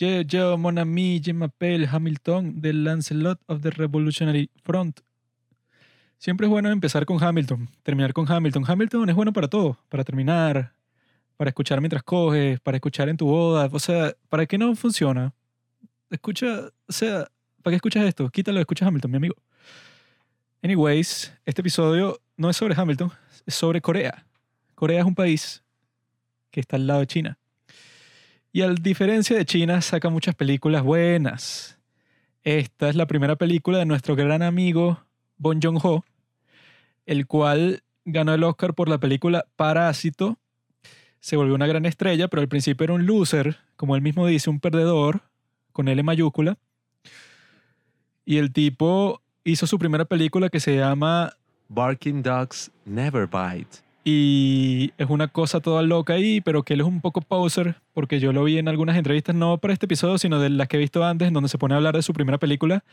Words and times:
Yo, 0.00 0.22
yo, 0.22 0.56
mon 0.56 0.78
ami, 0.78 1.20
je 1.22 1.34
m'appelle 1.34 1.86
Hamilton, 1.86 2.62
del 2.62 2.84
Lancelot 2.84 3.38
of 3.48 3.60
the 3.60 3.68
Revolutionary 3.68 4.48
Front. 4.64 5.00
Siempre 6.16 6.46
es 6.46 6.50
bueno 6.50 6.70
empezar 6.70 7.04
con 7.04 7.22
Hamilton, 7.22 7.68
terminar 7.82 8.14
con 8.14 8.24
Hamilton. 8.26 8.64
Hamilton 8.66 9.10
es 9.10 9.14
bueno 9.14 9.34
para 9.34 9.48
todo, 9.48 9.78
para 9.90 10.02
terminar, 10.02 10.72
para 11.36 11.50
escuchar 11.50 11.82
mientras 11.82 12.02
coges, 12.02 12.58
para 12.60 12.78
escuchar 12.78 13.10
en 13.10 13.18
tu 13.18 13.26
boda. 13.26 13.68
O 13.70 13.78
sea, 13.78 14.14
¿para 14.30 14.46
qué 14.46 14.56
no 14.56 14.74
funciona? 14.74 15.34
Escucha, 16.08 16.70
o 16.88 16.92
sea, 16.92 17.30
¿para 17.62 17.72
qué 17.72 17.76
escuchas 17.76 18.04
esto? 18.04 18.30
Quítalo, 18.30 18.58
escucha 18.58 18.86
Hamilton, 18.86 19.10
mi 19.10 19.18
amigo. 19.18 19.34
Anyways, 20.62 21.30
este 21.44 21.60
episodio 21.60 22.18
no 22.38 22.48
es 22.48 22.56
sobre 22.56 22.74
Hamilton, 22.74 23.12
es 23.44 23.54
sobre 23.54 23.82
Corea. 23.82 24.24
Corea 24.74 25.00
es 25.00 25.04
un 25.04 25.14
país 25.14 25.62
que 26.50 26.60
está 26.60 26.76
al 26.76 26.86
lado 26.86 27.00
de 27.00 27.06
China. 27.06 27.39
Y 28.52 28.62
a 28.62 28.68
diferencia 28.70 29.36
de 29.36 29.44
China, 29.44 29.80
saca 29.80 30.08
muchas 30.08 30.34
películas 30.34 30.82
buenas. 30.82 31.78
Esta 32.42 32.88
es 32.88 32.96
la 32.96 33.06
primera 33.06 33.36
película 33.36 33.78
de 33.78 33.86
nuestro 33.86 34.16
gran 34.16 34.42
amigo 34.42 35.00
Bon 35.36 35.60
Joon-ho, 35.62 36.04
el 37.06 37.26
cual 37.28 37.84
ganó 38.04 38.34
el 38.34 38.42
Oscar 38.42 38.74
por 38.74 38.88
la 38.88 38.98
película 38.98 39.46
Parásito. 39.54 40.36
Se 41.20 41.36
volvió 41.36 41.54
una 41.54 41.68
gran 41.68 41.86
estrella, 41.86 42.26
pero 42.26 42.40
al 42.40 42.48
principio 42.48 42.84
era 42.84 42.94
un 42.94 43.06
loser, 43.06 43.58
como 43.76 43.94
él 43.94 44.02
mismo 44.02 44.26
dice, 44.26 44.50
un 44.50 44.58
perdedor, 44.58 45.20
con 45.70 45.86
L 45.86 46.02
mayúscula. 46.02 46.58
Y 48.24 48.38
el 48.38 48.52
tipo 48.52 49.22
hizo 49.44 49.66
su 49.68 49.78
primera 49.78 50.06
película 50.06 50.48
que 50.48 50.60
se 50.60 50.76
llama 50.76 51.34
Barking 51.68 52.22
Dogs 52.22 52.72
Never 52.84 53.28
Bite. 53.28 53.89
Es 54.98 55.08
una 55.08 55.28
cosa 55.28 55.60
toda 55.60 55.82
loca 55.82 56.14
ahí, 56.14 56.40
pero 56.40 56.62
que 56.62 56.74
él 56.74 56.80
es 56.80 56.86
un 56.86 57.00
poco 57.00 57.20
poser, 57.20 57.76
porque 57.92 58.20
yo 58.20 58.32
lo 58.32 58.44
vi 58.44 58.58
en 58.58 58.68
algunas 58.68 58.96
entrevistas, 58.96 59.34
no 59.34 59.58
para 59.58 59.72
este 59.72 59.86
episodio, 59.86 60.18
sino 60.18 60.38
de 60.40 60.50
las 60.50 60.68
que 60.68 60.76
he 60.76 60.80
visto 60.80 61.04
antes, 61.04 61.28
en 61.28 61.34
donde 61.34 61.48
se 61.48 61.58
pone 61.58 61.74
a 61.74 61.76
hablar 61.78 61.96
de 61.96 62.02
su 62.02 62.12
primera 62.12 62.38
película. 62.38 62.84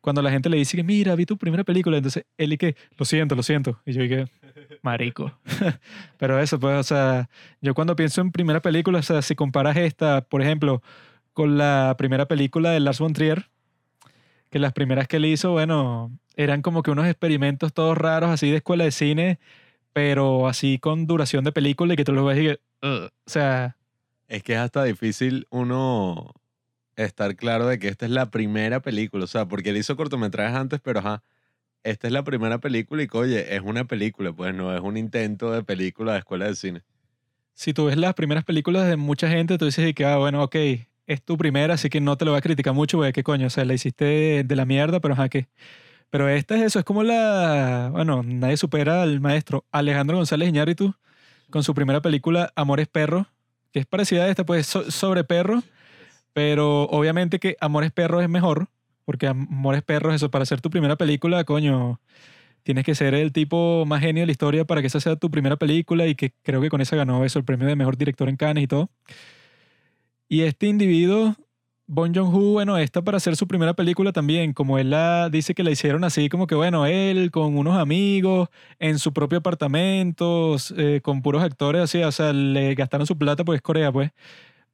Cuando 0.00 0.22
la 0.22 0.30
gente 0.30 0.48
le 0.48 0.56
dice 0.56 0.76
que, 0.76 0.84
mira, 0.84 1.14
vi 1.16 1.26
tu 1.26 1.36
primera 1.36 1.64
película, 1.64 1.96
entonces 1.96 2.24
él 2.38 2.52
y 2.52 2.58
que, 2.58 2.76
lo 2.96 3.04
siento, 3.04 3.34
lo 3.34 3.42
siento. 3.42 3.80
Y 3.84 3.92
yo 3.92 4.02
dije, 4.02 4.26
marico. 4.82 5.32
pero 6.18 6.38
eso, 6.38 6.60
pues, 6.60 6.78
o 6.78 6.82
sea, 6.82 7.28
yo 7.60 7.74
cuando 7.74 7.96
pienso 7.96 8.20
en 8.20 8.30
primera 8.30 8.60
película, 8.60 8.98
o 8.98 9.02
sea, 9.02 9.22
si 9.22 9.34
comparas 9.34 9.76
esta, 9.76 10.20
por 10.20 10.42
ejemplo, 10.42 10.82
con 11.32 11.58
la 11.58 11.94
primera 11.98 12.26
película 12.26 12.70
de 12.70 12.80
Lars 12.80 12.98
von 12.98 13.12
Trier, 13.12 13.48
que 14.50 14.58
las 14.58 14.72
primeras 14.72 15.08
que 15.08 15.16
él 15.16 15.26
hizo, 15.26 15.52
bueno, 15.52 16.10
eran 16.36 16.62
como 16.62 16.82
que 16.82 16.90
unos 16.90 17.06
experimentos 17.06 17.72
todos 17.72 17.96
raros, 17.98 18.30
así 18.30 18.50
de 18.50 18.58
escuela 18.58 18.84
de 18.84 18.90
cine, 18.90 19.38
pero 19.96 20.46
así 20.46 20.78
con 20.78 21.06
duración 21.06 21.42
de 21.44 21.52
película 21.52 21.94
y 21.94 21.96
que 21.96 22.04
tú 22.04 22.12
lo 22.12 22.22
ves 22.26 22.38
y 22.38 22.42
que, 22.48 22.60
"Ugh". 22.86 23.08
o 23.26 23.30
sea, 23.30 23.76
Es 24.28 24.42
que 24.42 24.54
es 24.54 24.58
hasta 24.58 24.84
difícil 24.84 25.46
uno 25.50 26.32
estar 26.96 27.36
claro 27.36 27.66
de 27.68 27.78
que 27.78 27.88
esta 27.88 28.06
es 28.06 28.12
la 28.12 28.30
primera 28.30 28.80
película. 28.80 29.24
O 29.24 29.28
sea, 29.28 29.46
porque 29.48 29.70
él 29.70 29.76
hizo 29.78 29.96
cortometrajes 29.96 30.56
antes, 30.56 30.80
pero 30.82 31.00
ajá, 31.00 31.22
esta 31.84 32.08
es 32.08 32.12
la 32.14 32.24
primera 32.24 32.58
película 32.60 33.02
y 33.04 33.08
que, 33.08 33.18
oye, 33.18 33.56
es 33.56 33.62
una 33.62 33.86
película, 33.86 34.32
pues 34.34 34.54
no 34.54 34.74
es 34.74 34.80
un 34.82 34.96
intento 34.98 35.52
de 35.52 35.64
película 35.64 36.14
de 36.14 36.20
escuela 36.20 36.46
de 36.46 36.56
cine. 36.56 36.82
si 37.54 37.72
tú 37.74 37.86
ves 37.86 37.96
las 37.96 38.14
primeras 38.14 38.44
películas 38.44 38.86
de 38.88 38.96
mucha 38.96 39.28
gente, 39.28 39.58
tú 39.58 39.64
dices 39.66 39.94
que, 39.94 40.04
ah, 40.04 40.18
bueno, 40.18 40.42
ok, 40.44 40.56
es 41.06 41.22
tu 41.24 41.36
primera, 41.38 41.74
así 41.74 41.88
que 41.88 42.00
no 42.00 42.16
te 42.16 42.24
lo 42.24 42.32
voy 42.32 42.38
a 42.38 42.42
criticar 42.42 42.74
mucho, 42.74 42.98
porque 42.98 43.12
qué 43.12 43.22
coño, 43.22 43.46
o 43.46 43.50
sea, 43.50 43.64
la 43.64 43.74
hiciste 43.74 44.44
de 44.44 44.56
la 44.56 44.64
mierda, 44.66 45.00
pero 45.00 45.14
ajá, 45.14 45.28
¿qué? 45.28 45.48
Pero 46.10 46.28
esta 46.28 46.56
es 46.56 46.62
eso, 46.62 46.78
es 46.78 46.84
como 46.84 47.02
la, 47.02 47.90
bueno, 47.92 48.22
nadie 48.22 48.56
supera 48.56 49.02
al 49.02 49.20
maestro 49.20 49.64
Alejandro 49.72 50.16
González 50.16 50.48
Iñárritu 50.48 50.94
con 51.50 51.62
su 51.62 51.74
primera 51.74 52.00
película 52.00 52.52
Amores 52.56 52.88
Perros, 52.88 53.26
que 53.72 53.80
es 53.80 53.86
parecida 53.86 54.24
a 54.24 54.28
esta, 54.28 54.46
pues 54.46 54.66
so- 54.66 54.90
sobre 54.90 55.24
perros, 55.24 55.64
pero 56.32 56.84
obviamente 56.84 57.38
que 57.38 57.56
Amores 57.60 57.92
Perros 57.92 58.22
es 58.22 58.28
mejor, 58.28 58.68
porque 59.04 59.26
Amores 59.26 59.82
Perros, 59.82 60.14
eso, 60.14 60.30
para 60.30 60.44
hacer 60.44 60.60
tu 60.60 60.70
primera 60.70 60.96
película, 60.96 61.44
coño, 61.44 62.00
tienes 62.62 62.84
que 62.84 62.94
ser 62.94 63.14
el 63.14 63.32
tipo 63.32 63.84
más 63.86 64.00
genio 64.00 64.22
de 64.22 64.26
la 64.26 64.32
historia 64.32 64.64
para 64.64 64.80
que 64.80 64.88
esa 64.88 65.00
sea 65.00 65.16
tu 65.16 65.30
primera 65.30 65.56
película 65.56 66.06
y 66.06 66.14
que 66.14 66.32
creo 66.42 66.60
que 66.60 66.70
con 66.70 66.80
esa 66.80 66.96
ganó 66.96 67.24
eso, 67.24 67.38
el 67.38 67.44
premio 67.44 67.66
de 67.68 67.76
mejor 67.76 67.96
director 67.96 68.28
en 68.28 68.36
Cannes 68.36 68.64
y 68.64 68.66
todo. 68.66 68.90
Y 70.28 70.42
este 70.42 70.66
individuo, 70.66 71.36
Bon 71.88 72.12
Joon-ho, 72.12 72.52
bueno, 72.52 72.76
esta 72.78 73.02
para 73.02 73.18
hacer 73.18 73.36
su 73.36 73.46
primera 73.46 73.74
película 73.74 74.12
también, 74.12 74.52
como 74.52 74.76
él 74.78 74.90
la 74.90 75.30
dice 75.30 75.54
que 75.54 75.62
la 75.62 75.70
hicieron 75.70 76.02
así, 76.02 76.28
como 76.28 76.48
que 76.48 76.56
bueno, 76.56 76.84
él 76.84 77.30
con 77.30 77.56
unos 77.56 77.76
amigos, 77.78 78.48
en 78.80 78.98
su 78.98 79.12
propio 79.12 79.38
apartamento, 79.38 80.56
eh, 80.76 81.00
con 81.00 81.22
puros 81.22 81.44
actores 81.44 81.82
así, 81.82 82.02
o 82.02 82.10
sea, 82.10 82.32
le 82.32 82.74
gastaron 82.74 83.06
su 83.06 83.16
plata 83.16 83.44
porque 83.44 83.56
es 83.56 83.62
Corea, 83.62 83.92
pues. 83.92 84.10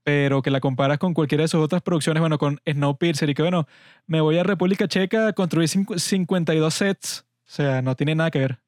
Pero 0.05 0.41
que 0.43 0.50
la 0.50 0.61
comparas 0.61 0.99
con 0.99 1.12
cualquiera 1.15 1.43
de 1.43 1.49
sus 1.49 1.61
otras 1.62 1.83
producciones, 1.83 2.21
bueno, 2.23 2.39
con 2.39 2.61
Snowpiercer 2.67 3.29
y 3.31 3.34
que 3.34 3.43
bueno, 3.43 3.69
me 4.06 4.21
voy 4.23 4.39
a 4.39 4.43
República 4.43 4.89
Checa 4.89 5.29
a 5.29 5.33
construir 5.34 5.69
cincu- 5.69 5.99
52 5.99 6.75
sets. 6.75 7.27
O 7.47 7.50
sea, 7.55 7.83
no 7.83 7.94
tiene 7.94 8.15
nada 8.15 8.31
que 8.31 8.39
ver. 8.41 8.59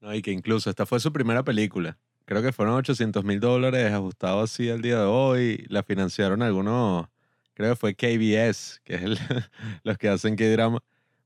No, 0.00 0.12
y 0.14 0.20
que 0.20 0.32
incluso 0.32 0.68
esta 0.68 0.84
fue 0.84 0.98
su 1.00 1.12
primera 1.12 1.42
película. 1.44 1.96
Creo 2.26 2.42
que 2.42 2.52
fueron 2.52 2.74
800 2.74 3.24
mil 3.24 3.38
dólares 3.40 3.92
ajustados 3.92 4.50
así 4.50 4.68
al 4.68 4.82
día 4.82 4.98
de 4.98 5.04
hoy. 5.06 5.64
La 5.68 5.82
financiaron 5.84 6.42
algunos, 6.42 7.06
creo 7.54 7.70
que 7.72 7.76
fue 7.76 7.94
KBS, 7.94 8.80
que 8.84 8.94
es 8.96 9.02
el- 9.02 9.18
los 9.84 9.98
que 9.98 10.08
hacen 10.08 10.36
K-drama. 10.36 10.80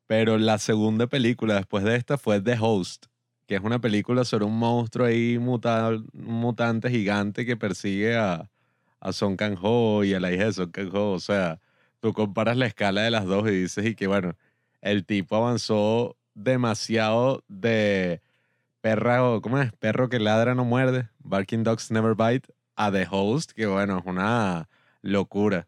Pero 0.06 0.38
la 0.38 0.58
segunda 0.58 1.06
película 1.06 1.54
después 1.56 1.84
de 1.84 1.96
esta 1.96 2.18
fue 2.18 2.40
The 2.40 2.56
Host, 2.60 3.06
que 3.46 3.56
es 3.56 3.60
una 3.62 3.80
película 3.80 4.24
sobre 4.24 4.44
un 4.46 4.58
monstruo 4.58 5.06
ahí, 5.06 5.38
muta- 5.38 5.88
un 5.90 6.06
mutante 6.14 6.90
gigante 6.90 7.44
que 7.46 7.56
persigue 7.56 8.16
a, 8.16 8.50
a 9.00 9.12
Song 9.12 9.36
Kang-ho 9.36 10.04
y 10.04 10.14
a 10.14 10.20
la 10.20 10.32
hija 10.32 10.44
de 10.46 10.52
Song 10.54 10.70
Kang-ho. 10.70 11.12
O 11.12 11.20
sea, 11.20 11.60
tú 12.00 12.12
comparas 12.14 12.56
la 12.56 12.66
escala 12.66 13.02
de 13.02 13.10
las 13.10 13.26
dos 13.26 13.48
y 13.48 13.52
dices 13.52 13.84
y 13.86 13.94
que 13.94 14.06
bueno, 14.06 14.34
el 14.80 15.04
tipo 15.06 15.36
avanzó 15.36 16.16
demasiado 16.34 17.44
de 17.48 18.20
perra 18.80 19.20
¿cómo 19.42 19.58
es? 19.58 19.72
Perro 19.74 20.08
que 20.08 20.18
ladra 20.20 20.54
no 20.54 20.64
muerde, 20.64 21.08
Barking 21.20 21.64
Dogs 21.64 21.90
Never 21.90 22.14
Bite, 22.14 22.48
a 22.76 22.90
The 22.92 23.06
Host, 23.10 23.52
que 23.52 23.66
bueno, 23.66 23.98
es 23.98 24.06
una 24.06 24.68
locura. 25.02 25.66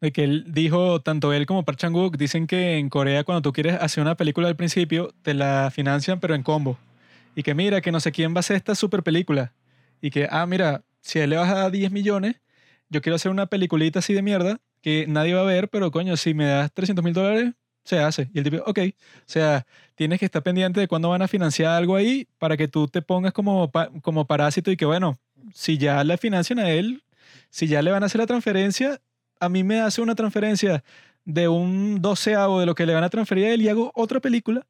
De 0.00 0.12
que 0.12 0.24
él 0.24 0.44
dijo, 0.48 1.00
tanto 1.00 1.32
él 1.32 1.46
como 1.46 1.64
Park 1.64 1.78
Chan-wook 1.78 2.16
dicen 2.16 2.46
que 2.46 2.78
en 2.78 2.88
Corea 2.88 3.24
cuando 3.24 3.42
tú 3.42 3.52
quieres 3.52 3.74
hacer 3.80 4.02
una 4.02 4.16
película 4.16 4.48
al 4.48 4.56
principio, 4.56 5.12
te 5.22 5.34
la 5.34 5.70
financian 5.72 6.20
pero 6.20 6.34
en 6.34 6.42
combo. 6.42 6.78
Y 7.34 7.42
que 7.42 7.54
mira, 7.54 7.80
que 7.80 7.92
no 7.92 8.00
sé 8.00 8.12
quién 8.12 8.32
va 8.34 8.38
a 8.38 8.40
hacer 8.40 8.56
esta 8.56 8.74
super 8.74 9.02
película. 9.02 9.52
Y 10.00 10.10
que, 10.10 10.26
ah, 10.30 10.46
mira, 10.46 10.82
si 11.00 11.18
él 11.18 11.30
le 11.30 11.36
vas 11.36 11.50
a 11.50 11.54
dar 11.54 11.70
10 11.70 11.92
millones, 11.92 12.36
yo 12.88 13.02
quiero 13.02 13.16
hacer 13.16 13.30
una 13.30 13.46
peliculita 13.46 13.98
así 14.00 14.14
de 14.14 14.22
mierda 14.22 14.60
que 14.82 15.06
nadie 15.06 15.34
va 15.34 15.42
a 15.42 15.44
ver, 15.44 15.68
pero 15.68 15.90
coño, 15.90 16.16
si 16.16 16.34
me 16.34 16.46
das 16.46 16.72
300 16.72 17.04
mil 17.04 17.14
dólares, 17.14 17.52
se 17.84 17.98
hace. 17.98 18.30
Y 18.32 18.38
el 18.38 18.44
tipo, 18.44 18.62
ok. 18.66 18.78
O 18.78 18.92
sea, 19.26 19.66
tienes 19.94 20.18
que 20.18 20.24
estar 20.24 20.42
pendiente 20.42 20.80
de 20.80 20.88
cuándo 20.88 21.10
van 21.10 21.22
a 21.22 21.28
financiar 21.28 21.72
algo 21.72 21.96
ahí 21.96 22.26
para 22.38 22.56
que 22.56 22.68
tú 22.68 22.88
te 22.88 23.02
pongas 23.02 23.32
como, 23.32 23.70
como 24.02 24.26
parásito 24.26 24.70
y 24.70 24.76
que, 24.76 24.84
bueno, 24.84 25.18
si 25.54 25.78
ya 25.78 26.02
le 26.04 26.16
financian 26.16 26.58
a 26.58 26.70
él, 26.70 27.02
si 27.50 27.66
ya 27.66 27.82
le 27.82 27.90
van 27.90 28.02
a 28.02 28.06
hacer 28.06 28.20
la 28.20 28.26
transferencia, 28.26 29.00
a 29.40 29.48
mí 29.48 29.64
me 29.64 29.80
hace 29.80 30.02
una 30.02 30.14
transferencia 30.14 30.84
de 31.24 31.48
un 31.48 32.00
doceavo 32.02 32.60
de 32.60 32.66
lo 32.66 32.74
que 32.74 32.86
le 32.86 32.94
van 32.94 33.04
a 33.04 33.10
transferir 33.10 33.46
a 33.46 33.50
él 33.54 33.62
y 33.62 33.68
hago 33.68 33.92
otra 33.94 34.20
película. 34.20 34.66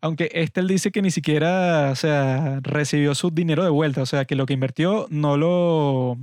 Aunque 0.00 0.30
este 0.34 0.60
él 0.60 0.68
dice 0.68 0.90
que 0.92 1.02
ni 1.02 1.10
siquiera, 1.10 1.90
o 1.92 1.96
sea, 1.96 2.60
recibió 2.62 3.14
su 3.14 3.30
dinero 3.30 3.64
de 3.64 3.70
vuelta. 3.70 4.02
O 4.02 4.06
sea, 4.06 4.24
que 4.26 4.36
lo 4.36 4.46
que 4.46 4.52
invirtió 4.54 5.06
no 5.10 5.36
lo 5.38 6.18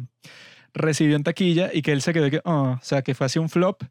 recibió 0.73 1.15
en 1.17 1.23
taquilla 1.23 1.69
y 1.73 1.81
que 1.83 1.91
él 1.93 2.01
se 2.01 2.13
quedó 2.13 2.29
que, 2.31 2.41
"Ah", 2.45 2.77
o 2.81 2.85
sea, 2.85 3.01
que 3.03 3.15
fue 3.15 3.25
así 3.27 3.39
un 3.39 3.49
flop. 3.49 3.83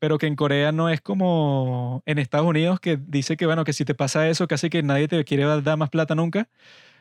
Pero 0.00 0.18
que 0.18 0.26
en 0.26 0.36
Corea 0.36 0.72
no 0.72 0.90
es 0.90 1.00
como 1.00 2.02
en 2.06 2.18
Estados 2.18 2.46
Unidos 2.48 2.80
que 2.80 2.98
dice 2.98 3.36
que, 3.38 3.46
bueno, 3.46 3.64
que 3.64 3.72
si 3.72 3.84
te 3.86 3.94
pasa 3.94 4.28
eso, 4.28 4.48
casi 4.48 4.70
que 4.70 4.82
nadie 4.82 5.08
te 5.08 5.24
quiere 5.24 5.44
dar 5.62 5.78
más 5.78 5.90
plata 5.90 6.14
nunca. 6.14 6.48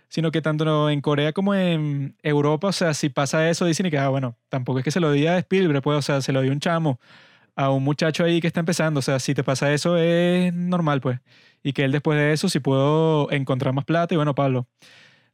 Sino 0.09 0.31
que 0.31 0.41
tanto 0.41 0.89
en 0.89 1.01
Corea 1.01 1.33
como 1.33 1.55
en 1.55 2.16
Europa, 2.23 2.67
o 2.67 2.71
sea, 2.71 2.93
si 2.93 3.09
pasa 3.09 3.49
eso, 3.49 3.66
dicen 3.66 3.89
que, 3.89 3.97
ah, 3.97 4.09
bueno, 4.09 4.38
tampoco 4.49 4.79
es 4.79 4.85
que 4.85 4.91
se 4.91 4.99
lo 4.99 5.11
diga 5.11 5.33
a 5.33 5.39
Spielberg, 5.39 5.81
pues, 5.81 5.97
o 5.97 6.01
sea, 6.01 6.21
se 6.21 6.31
lo 6.31 6.41
dio 6.41 6.51
un 6.51 6.59
chamo 6.59 6.99
a 7.55 7.69
un 7.72 7.84
muchacho 7.84 8.23
ahí 8.23 8.41
que 8.41 8.47
está 8.47 8.59
empezando. 8.59 8.99
O 8.99 9.03
sea, 9.03 9.19
si 9.19 9.34
te 9.34 9.43
pasa 9.43 9.73
eso 9.73 9.97
es 9.97 10.53
normal, 10.53 11.02
pues. 11.02 11.19
Y 11.63 11.73
que 11.73 11.84
él 11.85 11.91
después 11.91 12.17
de 12.17 12.34
eso, 12.34 12.49
si 12.49 12.59
puedo 12.59 13.31
encontrar 13.31 13.73
más 13.73 13.85
plata. 13.85 14.13
Y 14.13 14.17
bueno, 14.17 14.35
Pablo, 14.35 14.67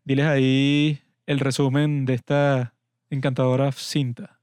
diles 0.04 0.26
ahí 0.26 1.02
el 1.26 1.40
resumen 1.40 2.06
de 2.06 2.14
esta 2.14 2.74
encantadora 3.10 3.72
cinta. 3.72 4.40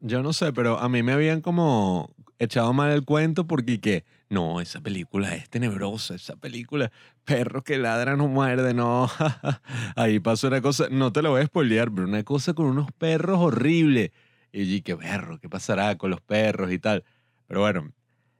Yo 0.00 0.22
no 0.22 0.32
sé, 0.32 0.52
pero 0.52 0.78
a 0.78 0.88
mí 0.88 1.02
me 1.02 1.12
habían 1.12 1.40
como 1.40 2.10
echado 2.38 2.72
mal 2.72 2.92
el 2.92 3.04
cuento 3.04 3.46
porque 3.46 3.80
que 3.80 4.04
no, 4.28 4.60
esa 4.60 4.80
película 4.80 5.34
es 5.34 5.48
tenebrosa, 5.48 6.14
esa 6.14 6.36
película, 6.36 6.92
perro 7.28 7.62
que 7.62 7.76
ladra 7.76 8.16
no 8.16 8.26
muerde, 8.26 8.72
no. 8.72 9.08
Ahí 9.96 10.18
pasó 10.18 10.48
una 10.48 10.62
cosa, 10.62 10.88
no 10.90 11.12
te 11.12 11.20
lo 11.20 11.30
voy 11.30 11.42
a 11.42 11.46
spoilear, 11.46 11.92
pero 11.92 12.08
una 12.08 12.24
cosa 12.24 12.54
con 12.54 12.66
unos 12.66 12.90
perros 12.92 13.38
horrible. 13.38 14.12
Y 14.50 14.64
yo 14.64 14.72
dije, 14.72 14.96
perro, 14.96 15.38
¿qué 15.38 15.48
pasará 15.48 15.96
con 15.98 16.10
los 16.10 16.22
perros 16.22 16.72
y 16.72 16.78
tal? 16.78 17.04
Pero 17.46 17.60
bueno, 17.60 17.92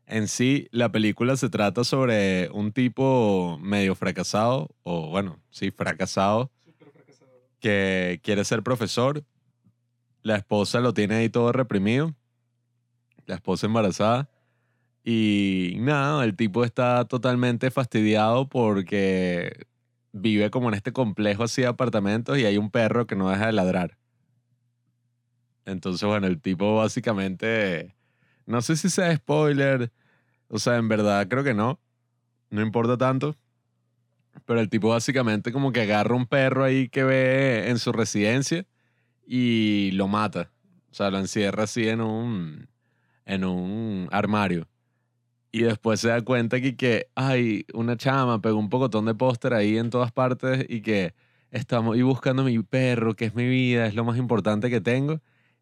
en 0.07 0.27
sí 0.27 0.69
la 0.71 0.91
película 0.91 1.37
se 1.37 1.51
trata 1.51 1.85
sobre 1.85 2.49
un 2.51 2.73
tipo 2.73 3.59
medio 3.61 3.95
fracasado, 3.95 4.71
o 4.83 5.11
bueno, 5.11 5.39
sí, 5.51 5.71
fracasado, 5.71 6.51
que 7.61 8.21
quiere 8.23 8.45
ser 8.45 8.63
profesor. 8.63 9.23
La 10.23 10.37
esposa 10.37 10.81
lo 10.81 10.95
tiene 10.95 11.17
ahí 11.17 11.29
todo 11.29 11.53
reprimido. 11.53 12.15
La 13.27 13.35
esposa 13.35 13.67
embarazada. 13.67 14.31
Y 15.11 15.77
nada, 15.79 16.23
el 16.23 16.37
tipo 16.37 16.65
está 16.65 17.07
totalmente 17.07 17.71
fastidiado 17.71 18.47
porque 18.47 19.65
vive 20.13 20.51
como 20.51 20.69
en 20.69 20.75
este 20.75 20.93
complejo 20.93 21.45
así 21.45 21.63
de 21.63 21.69
apartamentos 21.69 22.37
y 22.37 22.45
hay 22.45 22.59
un 22.59 22.71
perro 22.71 23.07
que 23.07 23.17
no 23.17 23.31
deja 23.31 23.47
de 23.47 23.53
ladrar. 23.53 23.97
Entonces, 25.65 26.07
bueno, 26.07 26.27
el 26.27 26.43
tipo 26.43 26.77
básicamente, 26.77 27.97
no 28.45 28.61
sé 28.61 28.77
si 28.77 28.91
sea 28.91 29.17
spoiler, 29.17 29.91
o 30.49 30.59
sea, 30.59 30.77
en 30.77 30.89
verdad 30.89 31.27
creo 31.27 31.43
que 31.43 31.55
no, 31.55 31.81
no 32.51 32.61
importa 32.61 32.99
tanto, 32.99 33.35
pero 34.45 34.61
el 34.61 34.69
tipo 34.69 34.91
básicamente 34.91 35.53
como 35.53 35.73
que 35.73 35.81
agarra 35.81 36.15
un 36.15 36.27
perro 36.27 36.65
ahí 36.65 36.91
que 36.91 37.05
ve 37.05 37.71
en 37.71 37.79
su 37.79 37.93
residencia 37.93 38.67
y 39.27 39.91
lo 39.93 40.07
mata, 40.07 40.51
o 40.91 40.95
sea, 40.95 41.11
lo 41.11 41.19
encierra 41.19 41.63
así 41.63 41.89
en 41.89 42.03
un, 42.03 42.69
en 43.25 43.45
un 43.45 44.07
armario. 44.13 44.69
Y 45.51 45.63
después 45.63 46.01
se 46.01 46.09
da 46.09 46.21
cuenta 46.23 46.61
que, 46.61 46.77
que 46.77 47.09
ay, 47.15 47.65
una 47.73 47.97
chama 47.97 48.41
pegó 48.41 48.59
un 48.59 48.69
pocotón 48.69 49.07
de 49.07 49.15
póster 49.15 49.55
ahí 49.55 49.79
en 49.79 49.91
todas 49.91 50.13
partes 50.13 50.67
y 50.69 50.83
que 50.83 51.15
estamos 51.51 51.97
y 51.97 52.03
buscando 52.03 52.45
mi 52.45 52.59
perro, 52.63 53.15
que 53.17 53.27
es 53.27 53.35
mi 53.35 53.49
vida, 53.49 53.87
es 53.87 53.95
lo 53.95 54.05
más 54.05 54.19
importante 54.19 54.71
que 54.71 54.81
tengo 54.81 55.21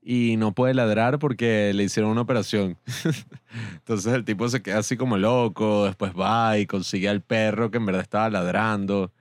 y 0.09 0.37
no 0.37 0.55
puede 0.55 0.73
ladrar 0.73 1.19
porque 1.19 1.73
le 1.75 1.83
hicieron 1.83 2.13
una 2.13 2.21
operación. 2.21 2.79
Entonces 3.75 4.15
el 4.15 4.25
tipo 4.25 4.49
se 4.49 4.63
queda 4.63 4.79
así 4.79 4.97
como 4.97 5.19
loco, 5.19 5.87
después 5.87 6.13
va 6.13 6.59
y 6.59 6.67
consigue 6.67 7.09
al 7.09 7.23
perro 7.23 7.73
que 7.73 7.79
en 7.79 7.87
verdad 7.87 8.03
estaba 8.03 8.31
ladrando. 8.31 9.13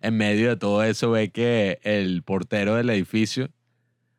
En 0.00 0.16
medio 0.16 0.48
de 0.48 0.56
todo 0.56 0.82
eso 0.82 1.10
ve 1.10 1.30
que 1.30 1.78
el 1.82 2.22
portero 2.22 2.74
del 2.76 2.88
edificio, 2.88 3.50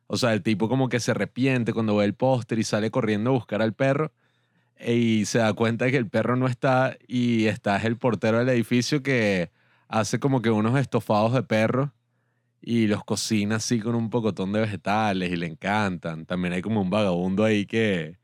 o 0.06 0.16
sea, 0.16 0.32
el 0.32 0.42
tipo 0.42 0.68
como 0.68 0.88
que 0.88 1.00
se 1.00 1.10
arrepiente 1.10 1.72
cuando 1.72 1.96
ve 1.96 2.04
el 2.04 2.14
póster 2.14 2.60
y 2.60 2.64
sale 2.64 2.92
corriendo 2.92 3.30
a 3.30 3.32
buscar 3.32 3.60
al 3.60 3.74
perro 3.74 4.12
y 4.86 5.24
se 5.26 5.38
da 5.38 5.52
cuenta 5.52 5.90
que 5.90 5.96
el 5.96 6.08
perro 6.08 6.36
no 6.36 6.46
está 6.46 6.96
y 7.06 7.46
está 7.46 7.76
el 7.78 7.96
portero 7.98 8.38
del 8.38 8.48
edificio 8.48 9.02
que 9.02 9.50
hace 9.88 10.18
como 10.18 10.42
que 10.42 10.50
unos 10.50 10.78
estofados 10.78 11.32
de 11.34 11.42
perro 11.42 11.92
y 12.60 12.86
los 12.86 13.04
cocina 13.04 13.56
así 13.56 13.80
con 13.80 13.94
un 13.94 14.08
pocotón 14.08 14.52
de 14.52 14.60
vegetales 14.60 15.32
y 15.32 15.36
le 15.36 15.46
encantan. 15.46 16.26
También 16.26 16.54
hay 16.54 16.62
como 16.62 16.80
un 16.80 16.90
vagabundo 16.90 17.44
ahí 17.44 17.66
que, 17.66 18.18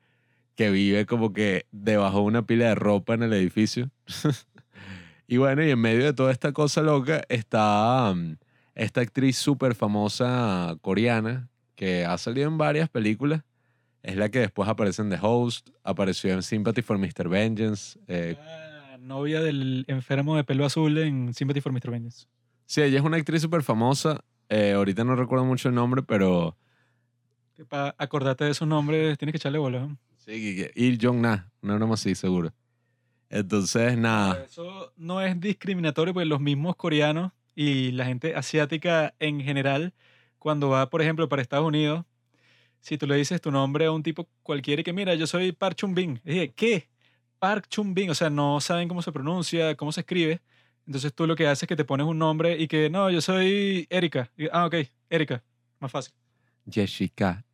que 0.55 0.70
vive 0.70 1.06
como 1.06 1.32
que 1.32 1.66
debajo 1.72 2.19
de 2.19 2.25
una 2.25 2.46
pila 2.46 2.69
de 2.69 2.75
ropa 2.76 3.14
en 3.14 3.25
el 3.25 3.32
edificio. 3.32 3.90
y 5.26 5.37
bueno, 5.38 5.64
y 5.64 5.70
en 5.70 5.81
medio 5.81 6.05
de 6.05 6.12
toda 6.12 6.32
esta 6.32 6.52
cosa 6.52 6.82
loca 6.82 7.22
está 7.28 8.14
mm, 8.14 8.37
esta 8.75 9.00
actriz 9.00 9.37
súper 9.37 9.75
famosa 9.75 10.76
coreana 10.81 11.50
que 11.75 12.05
ha 12.05 12.16
salido 12.16 12.49
en 12.49 12.58
varias 12.58 12.88
películas. 12.88 13.43
Es 14.03 14.17
la 14.17 14.31
que 14.31 14.41
después 14.41 14.69
aparece 14.69 15.03
en 15.03 15.11
The 15.11 15.19
Host, 15.21 15.71
apareció 15.83 16.33
en 16.33 16.43
Sympathy 16.43 16.83
for 16.83 16.99
Mr. 16.99 17.29
Vengeance. 17.29 17.99
Eh, 18.06 18.37
novia 19.00 19.41
del 19.41 19.85
enfermo 19.89 20.37
de 20.37 20.45
pelo 20.45 20.65
azul 20.65 20.99
en 20.99 21.35
Sympathy 21.35 21.61
for 21.61 21.73
Mr. 21.73 21.91
Vengeance. 21.91 22.27
Sí, 22.67 22.83
ella 22.83 22.99
es 22.99 23.05
una 23.05 23.17
actriz 23.17 23.43
súper 23.43 23.62
famosa. 23.62 24.25
Eh, 24.49 24.73
ahorita 24.73 25.05
no 25.05 25.17
recuerdo 25.17 25.45
mucho 25.45 25.69
el 25.69 25.75
nombre, 25.75 26.03
pero. 26.03 26.56
Para 27.69 27.95
acordarte 27.99 28.45
de 28.45 28.55
su 28.55 28.67
nombre, 28.67 29.17
tienes 29.17 29.33
que 29.33 29.39
echarle 29.39 29.59
bola. 29.59 29.89
Sí, 30.19 30.67
Ir 30.75 30.99
Jong-na, 31.01 31.51
una 31.61 31.75
broma 31.75 31.94
así, 31.94 32.15
seguro. 32.15 32.53
Entonces, 33.31 33.99
nada. 33.99 34.44
Eso 34.44 34.93
no 34.97 35.21
es 35.21 35.39
discriminatorio, 35.41 36.15
porque 36.15 36.27
los 36.27 36.41
mismos 36.41 36.77
coreanos 36.77 37.33
y 37.55 37.91
la 37.93 38.05
gente 38.05 38.37
asiática 38.37 39.15
en 39.19 39.41
general, 39.41 39.93
cuando 40.39 40.69
va, 40.69 40.89
por 40.89 41.03
ejemplo, 41.03 41.29
para 41.29 41.43
Estados 41.43 41.67
Unidos, 41.67 42.05
si 42.81 42.99
tú 42.99 43.07
le 43.07 43.17
dices 43.17 43.41
tu 43.41 43.51
nombre 43.51 43.87
a 43.87 43.93
un 43.93 44.03
tipo 44.03 44.29
cualquiera 44.43 44.81
y 44.81 44.85
que, 44.85 44.93
mira, 44.93 45.15
yo 45.15 45.27
soy 45.27 45.53
Park 45.53 45.77
Chung-bin, 45.77 46.21
dije, 46.25 46.53
¿qué? 46.55 46.89
Park 47.39 47.69
Chung-bin, 47.69 48.11
o 48.11 48.15
sea, 48.15 48.31
no 48.31 48.61
saben 48.61 48.89
cómo 48.89 49.03
se 49.03 49.13
pronuncia, 49.13 49.77
cómo 49.77 49.93
se 49.93 50.01
escribe. 50.01 50.41
Entonces 50.87 51.13
tú 51.15 51.27
lo 51.27 51.37
que 51.37 51.47
haces 51.47 51.65
es 51.65 51.69
que 51.69 51.77
te 51.77 51.85
pones 51.85 52.07
un 52.07 52.19
nombre 52.19 52.57
y 52.59 52.67
que, 52.67 52.89
no, 52.89 53.11
yo 53.11 53.21
soy 53.21 53.87
Erika. 53.91 54.31
ah, 54.53 54.67
ok, 54.67 54.75
Erika. 55.11 55.45
Más 55.81 55.93
fácil. 55.93 56.15
Jessica. 56.71 57.45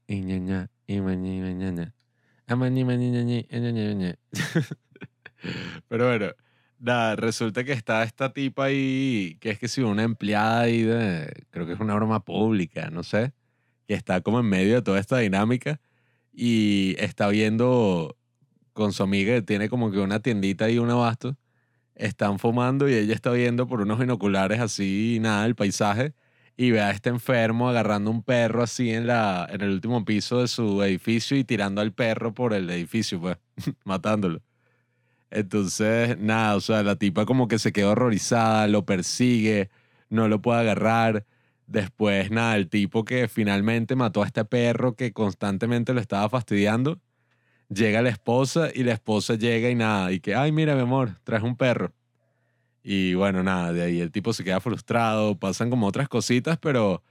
Pero 5.88 6.06
bueno, 6.06 6.32
nada, 6.78 7.16
resulta 7.16 7.64
que 7.64 7.72
está 7.72 8.02
esta 8.02 8.32
tipa 8.32 8.64
ahí, 8.64 9.36
que 9.40 9.50
es 9.50 9.58
que 9.58 9.68
si 9.68 9.80
una 9.82 10.02
empleada 10.02 10.60
ahí 10.60 10.82
de, 10.82 11.46
creo 11.50 11.66
que 11.66 11.72
es 11.72 11.80
una 11.80 11.94
broma 11.94 12.24
pública, 12.24 12.90
no 12.90 13.02
sé, 13.02 13.32
que 13.86 13.94
está 13.94 14.20
como 14.20 14.40
en 14.40 14.46
medio 14.46 14.74
de 14.76 14.82
toda 14.82 14.98
esta 14.98 15.18
dinámica 15.18 15.80
y 16.32 16.96
está 16.98 17.28
viendo 17.28 18.16
con 18.72 18.92
su 18.92 19.02
amiga 19.02 19.40
tiene 19.42 19.68
como 19.68 19.90
que 19.90 19.98
una 19.98 20.20
tiendita 20.20 20.68
y 20.70 20.78
un 20.78 20.90
abasto 20.90 21.36
están 21.94 22.38
fumando 22.38 22.88
y 22.88 22.94
ella 22.94 23.14
está 23.14 23.30
viendo 23.30 23.66
por 23.66 23.80
unos 23.80 23.98
binoculares 23.98 24.60
así, 24.60 25.18
nada, 25.20 25.46
el 25.46 25.54
paisaje, 25.54 26.12
y 26.56 26.70
ve 26.70 26.80
a 26.80 26.90
este 26.90 27.10
enfermo 27.10 27.68
agarrando 27.68 28.10
un 28.10 28.22
perro 28.22 28.62
así 28.62 28.90
en, 28.90 29.06
la, 29.06 29.46
en 29.50 29.60
el 29.60 29.70
último 29.70 30.04
piso 30.04 30.40
de 30.40 30.48
su 30.48 30.82
edificio 30.82 31.36
y 31.36 31.44
tirando 31.44 31.80
al 31.80 31.92
perro 31.92 32.34
por 32.34 32.52
el 32.52 32.68
edificio, 32.70 33.20
pues, 33.20 33.38
matándolo. 33.84 34.42
Entonces, 35.30 36.18
nada, 36.18 36.56
o 36.56 36.60
sea, 36.60 36.82
la 36.82 36.96
tipa 36.96 37.26
como 37.26 37.48
que 37.48 37.58
se 37.58 37.72
quedó 37.72 37.90
horrorizada, 37.92 38.68
lo 38.68 38.84
persigue, 38.84 39.70
no 40.08 40.28
lo 40.28 40.40
puede 40.40 40.60
agarrar. 40.60 41.26
Después, 41.66 42.30
nada, 42.30 42.56
el 42.56 42.68
tipo 42.68 43.04
que 43.04 43.28
finalmente 43.28 43.96
mató 43.96 44.22
a 44.22 44.26
este 44.26 44.44
perro 44.44 44.94
que 44.94 45.12
constantemente 45.12 45.94
lo 45.94 46.00
estaba 46.00 46.28
fastidiando, 46.28 47.00
llega 47.68 48.02
la 48.02 48.10
esposa 48.10 48.68
y 48.74 48.84
la 48.84 48.92
esposa 48.92 49.34
llega 49.34 49.70
y 49.70 49.74
nada, 49.74 50.12
y 50.12 50.20
que, 50.20 50.34
ay, 50.34 50.52
mira, 50.52 50.74
mi 50.74 50.82
amor, 50.82 51.18
traes 51.24 51.42
un 51.42 51.56
perro. 51.56 51.92
Y 52.82 53.14
bueno, 53.14 53.42
nada, 53.42 53.72
de 53.72 53.82
ahí 53.82 54.00
el 54.00 54.12
tipo 54.12 54.32
se 54.34 54.44
queda 54.44 54.60
frustrado, 54.60 55.38
pasan 55.38 55.70
como 55.70 55.86
otras 55.86 56.08
cositas, 56.08 56.58
pero 56.58 57.02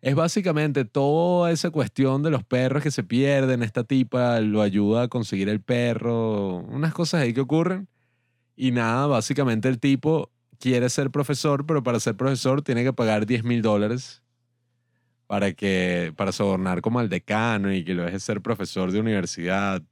es 0.00 0.14
básicamente 0.14 0.84
toda 0.86 1.50
esa 1.50 1.70
cuestión 1.70 2.22
de 2.22 2.30
los 2.30 2.44
perros 2.44 2.82
que 2.82 2.90
se 2.90 3.02
pierden, 3.04 3.62
esta 3.62 3.84
tipa 3.84 4.40
lo 4.40 4.62
ayuda 4.62 5.02
a 5.02 5.08
conseguir 5.08 5.48
el 5.48 5.60
perro, 5.60 6.58
unas 6.58 6.94
cosas 6.94 7.22
ahí 7.22 7.34
que 7.34 7.42
ocurren. 7.42 7.88
Y 8.56 8.72
nada, 8.72 9.06
básicamente 9.06 9.68
el 9.68 9.78
tipo 9.78 10.30
quiere 10.58 10.88
ser 10.90 11.10
profesor, 11.10 11.66
pero 11.66 11.82
para 11.82 12.00
ser 12.00 12.16
profesor 12.16 12.62
tiene 12.62 12.84
que 12.84 12.92
pagar 12.92 13.26
10 13.26 13.44
mil 13.44 13.62
dólares 13.62 14.22
para 15.28 15.52
que 15.52 16.12
para 16.16 16.32
sobornar 16.32 16.80
como 16.80 16.98
al 16.98 17.10
decano 17.10 17.72
y 17.72 17.84
que 17.84 17.94
lo 17.94 18.02
deje 18.04 18.18
ser 18.18 18.40
profesor 18.40 18.90
de 18.90 18.98
universidad. 18.98 19.82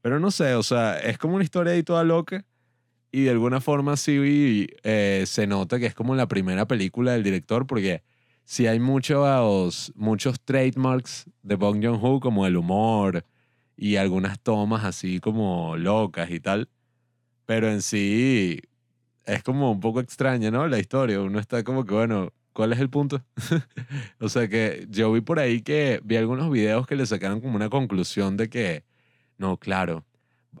Pero 0.00 0.18
no 0.18 0.30
sé, 0.30 0.54
o 0.54 0.62
sea, 0.62 0.98
es 0.98 1.18
como 1.18 1.34
una 1.36 1.44
historia 1.44 1.74
ahí 1.74 1.82
toda 1.82 2.02
loca. 2.02 2.44
Y 3.12 3.24
de 3.24 3.30
alguna 3.30 3.60
forma 3.60 3.96
sí 3.96 4.66
eh, 4.82 5.24
se 5.26 5.46
nota 5.46 5.78
que 5.78 5.86
es 5.86 5.94
como 5.94 6.16
la 6.16 6.26
primera 6.26 6.66
película 6.66 7.12
del 7.12 7.22
director, 7.22 7.66
porque 7.66 8.02
sí 8.44 8.66
hay 8.66 8.80
muchos, 8.80 9.92
muchos 9.94 10.40
trademarks 10.40 11.26
de 11.42 11.54
Bong 11.56 11.84
Joon-ho, 11.84 12.18
como 12.18 12.46
el 12.46 12.56
humor 12.56 13.24
y 13.76 13.96
algunas 13.96 14.40
tomas 14.40 14.84
así 14.84 15.20
como 15.20 15.76
locas 15.76 16.30
y 16.30 16.40
tal. 16.40 16.68
Pero 17.46 17.70
en 17.70 17.82
sí 17.82 18.62
es 19.26 19.42
como 19.42 19.72
un 19.72 19.80
poco 19.80 20.00
extraña, 20.00 20.50
¿no? 20.50 20.66
La 20.68 20.78
historia. 20.78 21.20
Uno 21.20 21.38
está 21.38 21.64
como 21.64 21.84
que, 21.84 21.94
bueno, 21.94 22.32
¿cuál 22.52 22.72
es 22.72 22.80
el 22.80 22.90
punto? 22.90 23.22
o 24.20 24.28
sea 24.28 24.48
que 24.48 24.86
yo 24.90 25.12
vi 25.12 25.20
por 25.20 25.38
ahí 25.38 25.62
que 25.62 26.00
vi 26.04 26.16
algunos 26.16 26.50
videos 26.50 26.86
que 26.86 26.96
le 26.96 27.06
sacaron 27.06 27.40
como 27.40 27.56
una 27.56 27.70
conclusión 27.70 28.36
de 28.36 28.48
que 28.48 28.84
no, 29.38 29.58
claro, 29.58 30.04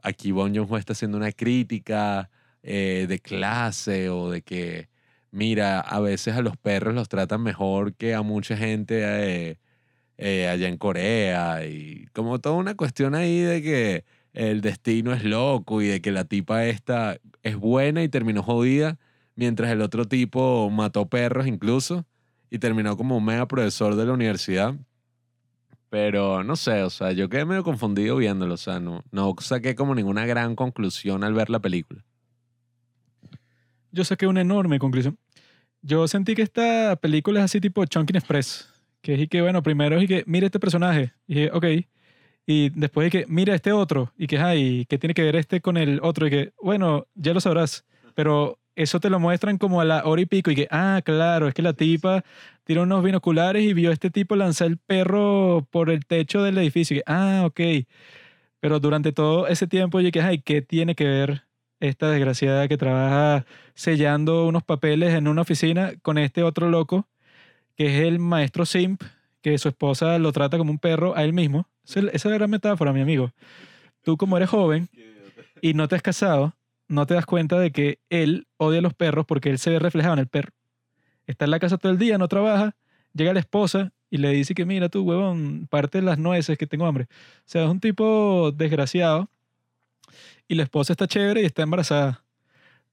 aquí 0.02 0.32
Bon 0.32 0.54
Joon-ho 0.54 0.76
está 0.76 0.92
haciendo 0.94 1.16
una 1.16 1.32
crítica 1.32 2.30
eh, 2.62 3.06
de 3.08 3.18
clase 3.20 4.08
o 4.10 4.30
de 4.30 4.42
que, 4.42 4.88
mira, 5.30 5.80
a 5.80 6.00
veces 6.00 6.34
a 6.36 6.42
los 6.42 6.56
perros 6.56 6.94
los 6.94 7.08
tratan 7.08 7.42
mejor 7.42 7.94
que 7.94 8.14
a 8.14 8.22
mucha 8.22 8.56
gente 8.56 9.02
eh, 9.50 9.58
eh, 10.18 10.48
allá 10.48 10.68
en 10.68 10.78
Corea 10.78 11.66
y 11.66 12.06
como 12.12 12.40
toda 12.40 12.56
una 12.56 12.74
cuestión 12.76 13.14
ahí 13.14 13.40
de 13.40 13.62
que 13.62 14.04
el 14.34 14.60
destino 14.60 15.12
es 15.12 15.24
loco 15.24 15.80
y 15.80 15.86
de 15.86 16.02
que 16.02 16.12
la 16.12 16.24
tipa 16.24 16.66
esta 16.66 17.18
es 17.42 17.56
buena 17.56 18.02
y 18.02 18.08
terminó 18.08 18.42
jodida, 18.42 18.98
mientras 19.36 19.70
el 19.70 19.80
otro 19.80 20.04
tipo 20.04 20.68
mató 20.70 21.06
perros 21.08 21.46
incluso 21.46 22.04
y 22.50 22.58
terminó 22.58 22.96
como 22.96 23.16
un 23.16 23.24
mega 23.24 23.46
profesor 23.48 23.94
de 23.94 24.04
la 24.04 24.12
universidad. 24.12 24.74
Pero 25.88 26.42
no 26.42 26.56
sé, 26.56 26.82
o 26.82 26.90
sea, 26.90 27.12
yo 27.12 27.28
quedé 27.28 27.44
medio 27.44 27.62
confundido 27.62 28.16
viéndolo, 28.16 28.54
o 28.54 28.58
sea, 28.58 28.80
no, 28.80 29.04
no 29.12 29.34
saqué 29.38 29.76
como 29.76 29.94
ninguna 29.94 30.26
gran 30.26 30.56
conclusión 30.56 31.22
al 31.22 31.34
ver 31.34 31.50
la 31.50 31.60
película. 31.60 32.04
Yo 33.92 34.02
saqué 34.02 34.26
una 34.26 34.40
enorme 34.40 34.80
conclusión. 34.80 35.16
Yo 35.82 36.08
sentí 36.08 36.34
que 36.34 36.42
esta 36.42 36.96
película 36.96 37.40
es 37.40 37.44
así 37.44 37.60
tipo 37.60 37.84
Chunkin 37.84 38.16
Express, 38.16 38.68
que 39.02 39.22
es 39.22 39.28
que, 39.28 39.40
bueno, 39.40 39.62
primero 39.62 39.96
es 39.98 40.08
que, 40.08 40.24
mira 40.26 40.46
este 40.46 40.58
personaje, 40.58 41.12
y 41.28 41.34
dije, 41.34 41.50
ok, 41.52 41.64
y 42.46 42.70
después 42.70 43.06
es 43.06 43.12
que, 43.12 43.26
mira 43.28 43.54
este 43.54 43.72
otro, 43.72 44.12
y 44.18 44.26
que, 44.26 44.38
ay, 44.38 44.86
¿qué 44.88 44.98
tiene 44.98 45.14
que 45.14 45.22
ver 45.22 45.36
este 45.36 45.60
con 45.60 45.76
el 45.76 46.00
otro? 46.02 46.26
Y 46.26 46.30
que, 46.30 46.52
bueno, 46.62 47.06
ya 47.14 47.32
lo 47.32 47.40
sabrás, 47.40 47.84
pero 48.14 48.58
eso 48.76 49.00
te 49.00 49.10
lo 49.10 49.20
muestran 49.20 49.58
como 49.58 49.80
a 49.80 49.84
la 49.84 50.04
hora 50.04 50.22
y 50.22 50.26
pico 50.26 50.50
y 50.50 50.54
que, 50.56 50.68
ah, 50.70 51.00
claro, 51.04 51.48
es 51.48 51.54
que 51.54 51.62
la 51.62 51.74
tipa 51.74 52.24
tiró 52.64 52.82
unos 52.82 53.04
binoculares 53.04 53.62
y 53.64 53.72
vio 53.74 53.90
a 53.90 53.92
este 53.92 54.10
tipo 54.10 54.36
lanzar 54.36 54.68
el 54.68 54.78
perro 54.78 55.66
por 55.70 55.90
el 55.90 56.06
techo 56.06 56.42
del 56.42 56.58
edificio. 56.58 56.96
Y 56.96 57.00
que, 57.00 57.04
ah, 57.06 57.42
ok. 57.46 57.60
Pero 58.60 58.80
durante 58.80 59.12
todo 59.12 59.46
ese 59.46 59.66
tiempo 59.66 60.00
yo 60.00 60.10
que, 60.10 60.22
ay, 60.22 60.38
¿qué 60.40 60.62
tiene 60.62 60.94
que 60.94 61.04
ver 61.04 61.44
esta 61.80 62.10
desgraciada 62.10 62.68
que 62.68 62.76
trabaja 62.78 63.44
sellando 63.74 64.46
unos 64.46 64.62
papeles 64.64 65.14
en 65.14 65.28
una 65.28 65.42
oficina 65.42 65.92
con 66.02 66.18
este 66.18 66.42
otro 66.42 66.70
loco, 66.70 67.08
que 67.76 67.86
es 67.86 68.06
el 68.06 68.18
maestro 68.18 68.66
Simp, 68.66 69.02
que 69.44 69.58
su 69.58 69.68
esposa 69.68 70.18
lo 70.18 70.32
trata 70.32 70.56
como 70.56 70.70
un 70.70 70.78
perro 70.78 71.14
a 71.14 71.22
él 71.22 71.34
mismo? 71.34 71.68
Esa 71.84 72.00
es 72.10 72.24
la 72.24 72.30
gran 72.32 72.48
metáfora, 72.48 72.94
mi 72.94 73.02
amigo. 73.02 73.30
Tú 74.02 74.16
como 74.16 74.38
eres 74.38 74.48
joven 74.48 74.88
y 75.60 75.74
no 75.74 75.86
te 75.86 75.96
has 75.96 76.02
casado, 76.02 76.54
no 76.88 77.04
te 77.04 77.12
das 77.12 77.26
cuenta 77.26 77.60
de 77.60 77.70
que 77.70 77.98
él 78.08 78.46
odia 78.56 78.78
a 78.78 78.82
los 78.82 78.94
perros 78.94 79.26
porque 79.26 79.50
él 79.50 79.58
se 79.58 79.68
ve 79.68 79.78
reflejado 79.78 80.14
en 80.14 80.20
el 80.20 80.28
perro. 80.28 80.50
Está 81.26 81.44
en 81.44 81.50
la 81.50 81.58
casa 81.58 81.76
todo 81.76 81.92
el 81.92 81.98
día, 81.98 82.16
no 82.16 82.26
trabaja, 82.26 82.74
llega 83.12 83.34
la 83.34 83.40
esposa 83.40 83.92
y 84.08 84.16
le 84.16 84.30
dice 84.30 84.54
que 84.54 84.64
mira 84.64 84.88
tú, 84.88 85.02
huevón, 85.02 85.66
parte 85.68 86.00
las 86.00 86.18
nueces 86.18 86.56
que 86.56 86.66
tengo 86.66 86.86
hambre. 86.86 87.04
O 87.10 87.42
sea, 87.44 87.64
es 87.64 87.70
un 87.70 87.80
tipo 87.80 88.50
desgraciado 88.50 89.28
y 90.48 90.54
la 90.54 90.62
esposa 90.62 90.94
está 90.94 91.06
chévere 91.06 91.42
y 91.42 91.44
está 91.44 91.62
embarazada. 91.62 92.24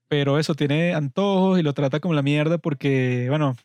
Pero 0.06 0.38
eso, 0.38 0.54
tiene 0.54 0.92
antojos 0.92 1.58
y 1.58 1.62
lo 1.62 1.72
trata 1.72 1.98
como 1.98 2.12
la 2.12 2.20
mierda 2.20 2.58
porque, 2.58 3.28
bueno, 3.30 3.56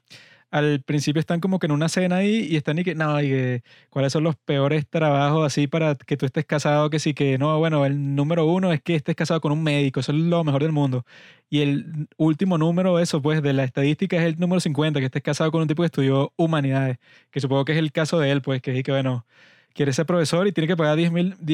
al 0.52 0.82
principio 0.82 1.20
están 1.20 1.40
como 1.40 1.60
que 1.60 1.68
en 1.68 1.72
una 1.74 1.90
cena 1.90 2.18
ahí 2.18 2.48
y 2.50 2.56
están 2.56 2.80
y 2.80 2.84
que, 2.84 2.96
no, 2.96 3.22
y 3.22 3.28
que, 3.30 3.64
cuáles 3.90 4.14
son 4.14 4.24
los 4.24 4.36
peores 4.36 4.88
trabajos 4.88 5.46
así 5.46 5.68
para 5.68 5.96
que 5.96 6.18
tú 6.18 6.26
estés 6.26 6.46
casado, 6.46 6.90
que 6.90 7.00
sí, 7.00 7.14
que 7.14 7.38
no, 7.38 7.58
bueno, 7.60 7.86
el 7.86 8.16
número 8.16 8.46
uno 8.46 8.72
es 8.72 8.82
que 8.82 8.96
estés 8.96 9.16
casado 9.16 9.42
con 9.42 9.52
un 9.52 9.64
médico, 9.64 10.00
eso 10.00 10.12
es 10.12 10.18
lo 10.18 10.44
mejor 10.44 10.64
del 10.64 10.72
mundo. 10.72 11.06
Y 11.50 11.62
el 11.62 12.08
último 12.18 12.58
número, 12.58 13.00
eso 13.00 13.22
pues, 13.22 13.42
de 13.42 13.54
la 13.54 13.64
estadística 13.64 14.18
es 14.18 14.24
el 14.24 14.40
número 14.40 14.60
50, 14.60 15.00
que 15.00 15.06
estés 15.08 15.24
casado 15.24 15.52
con 15.52 15.62
un 15.62 15.68
tipo 15.68 15.82
que 15.84 15.88
estudió 15.88 16.34
humanidades, 16.38 16.98
que 17.32 17.40
supongo 17.40 17.66
que 17.66 17.74
es 17.74 17.78
el 17.78 17.92
caso 17.92 18.20
de 18.20 18.32
él, 18.32 18.42
pues, 18.42 18.62
que 18.62 18.78
es 18.78 18.84
que, 18.84 18.92
bueno, 18.92 19.26
quiere 19.74 19.94
ser 19.94 20.06
profesor 20.06 20.48
y 20.48 20.52
tiene 20.54 20.68
que 20.68 20.78
pagar 20.78 20.98
10 20.98 21.12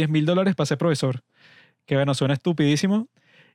mil 0.10 0.26
dólares 0.26 0.56
para 0.56 0.66
ser 0.68 0.78
profesor. 0.78 1.24
Que, 1.86 1.96
bueno, 1.96 2.14
suena 2.14 2.34
estupidísimo. 2.36 3.10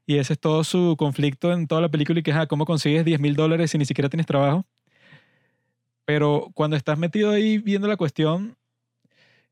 Y 0.06 0.18
ese 0.18 0.34
es 0.34 0.40
todo 0.40 0.64
su 0.64 0.96
conflicto 0.98 1.52
en 1.52 1.66
toda 1.68 1.80
la 1.82 1.90
película 1.90 2.20
y 2.20 2.22
que 2.22 2.30
es, 2.32 2.46
¿cómo 2.48 2.64
consigues 2.66 3.04
10 3.04 3.20
mil 3.20 3.36
dólares 3.36 3.70
si 3.72 3.78
ni 3.78 3.84
siquiera 3.86 4.08
tienes 4.08 4.26
trabajo? 4.26 4.66
Pero 6.08 6.48
cuando 6.54 6.74
estás 6.74 6.98
metido 6.98 7.32
ahí 7.32 7.58
viendo 7.58 7.86
la 7.86 7.98
cuestión, 7.98 8.56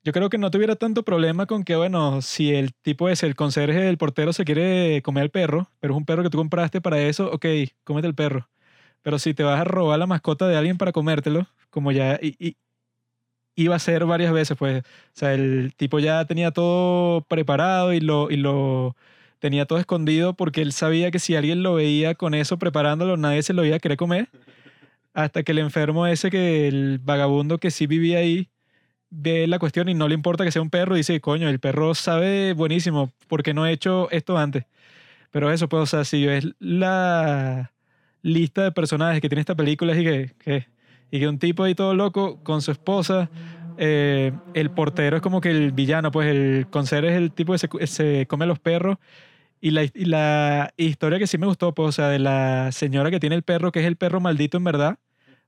yo 0.03 0.11
creo 0.15 0.31
que 0.31 0.39
no 0.39 0.51
tuviera 0.51 0.75
tanto 0.75 1.03
problema 1.03 1.45
con 1.45 1.65
que, 1.65 1.77
bueno, 1.77 2.23
si 2.23 2.55
el 2.55 2.73
tipo 2.73 3.11
es 3.11 3.23
el 3.23 3.35
conserje, 3.35 3.87
el 3.91 3.99
portero 3.99 4.33
se 4.33 4.47
quiere 4.47 5.03
comer 5.03 5.25
al 5.25 5.31
perro, 5.31 5.71
pero 5.81 5.93
es 5.93 5.99
un 5.99 6.07
perro 6.07 6.23
que 6.23 6.31
tú 6.31 6.39
compraste 6.39 6.81
para 6.81 6.99
eso, 6.99 7.31
ok, 7.31 7.45
cómete 7.85 8.09
el 8.09 8.15
perro. 8.15 8.49
Pero 9.03 9.19
si 9.19 9.35
te 9.35 9.43
vas 9.43 9.61
a 9.61 9.65
robar 9.65 9.99
la 9.99 10.07
mascota 10.07 10.49
de 10.49 10.57
alguien 10.57 10.79
para 10.79 10.93
comértelo, 10.93 11.47
como 11.69 11.93
ya 11.93 12.19
iba 13.55 13.77
a 13.77 13.79
ser 13.79 14.07
varias 14.07 14.33
veces, 14.33 14.57
pues, 14.57 14.83
o 14.83 14.85
sea, 15.13 15.35
el 15.35 15.75
tipo 15.77 15.99
ya 15.99 16.25
tenía 16.25 16.53
todo 16.53 17.21
preparado 17.21 17.93
y 17.93 18.01
lo 18.01 18.97
tenía 19.41 19.67
todo 19.67 19.79
escondido 19.79 20.33
porque 20.33 20.63
él 20.63 20.73
sabía 20.73 21.11
que 21.11 21.19
si 21.19 21.37
alguien 21.37 21.63
lo 21.63 21.75
veía 21.75 22.15
con 22.15 22.33
eso 22.33 22.59
preparándolo, 22.59 23.19
nadie 23.19 23.43
se 23.43 23.53
lo 23.53 23.63
iba 23.63 23.77
a 23.77 23.79
querer 23.79 23.99
comer. 23.99 24.31
Hasta 25.17 25.43
que 25.43 25.53
el 25.53 25.59
enfermo 25.61 26.07
ese, 26.07 26.31
que 26.31 26.69
el 26.69 26.99
vagabundo 27.03 27.57
que 27.57 27.71
sí 27.71 27.87
vivía 27.87 28.19
ahí, 28.19 28.51
ve 29.09 29.47
la 29.47 29.59
cuestión 29.59 29.89
y 29.89 29.95
no 29.95 30.09
le 30.09 30.15
importa 30.15 30.45
que 30.45 30.53
sea 30.53 30.61
un 30.61 30.69
perro, 30.69 30.95
dice, 30.95 31.21
coño, 31.23 31.49
el 31.49 31.59
perro 31.59 31.95
sabe 31.95 32.53
buenísimo, 32.53 33.13
porque 33.27 33.55
no 33.55 33.67
he 33.67 33.73
hecho 33.73 34.11
esto 34.11 34.37
antes? 34.37 34.67
Pero 35.31 35.51
eso, 35.51 35.71
pues, 35.71 35.83
o 35.85 35.87
sea, 35.87 36.05
si 36.05 36.27
es 36.29 36.47
la 36.59 37.73
lista 38.21 38.65
de 38.65 38.73
personajes 38.73 39.23
que 39.23 39.31
tiene 39.31 39.41
esta 39.41 39.55
película 39.55 39.99
y 39.99 40.05
que, 40.05 40.67
y 41.11 41.19
que 41.19 41.29
un 41.29 41.39
tipo 41.39 41.65
ahí 41.65 41.75
todo 41.75 41.95
loco 41.95 42.43
con 42.43 42.61
su 42.61 42.73
esposa, 42.73 43.31
eh, 43.79 44.33
el 44.53 44.71
portero 44.71 45.17
es 45.17 45.23
como 45.23 45.41
que 45.41 45.51
el 45.51 45.73
villano, 45.73 46.11
pues 46.11 46.29
el 46.29 46.67
conserje 46.71 47.11
es 47.11 47.17
el 47.17 47.33
tipo 47.33 47.55
que 47.55 47.87
se, 47.87 48.27
come 48.27 48.47
los 48.47 48.59
perros. 48.59 48.99
Y 49.63 49.71
la, 49.71 49.85
y 49.85 50.05
la, 50.05 50.75
historia 50.77 51.19
que 51.19 51.27
sí 51.27 51.39
me 51.39 51.47
gustó, 51.47 51.75
pues, 51.75 51.89
o 51.89 51.93
sea, 51.93 52.09
de 52.09 52.19
la 52.19 52.71
señora 52.73 53.11
que 53.11 53.21
tiene 53.21 53.37
el 53.37 53.43
perro, 53.43 53.73
que 53.73 53.81
es 53.81 53.87
el 53.87 53.97
perro 53.97 54.21
maldito 54.21 54.59
en 54.59 54.65
verdad, 54.65 54.99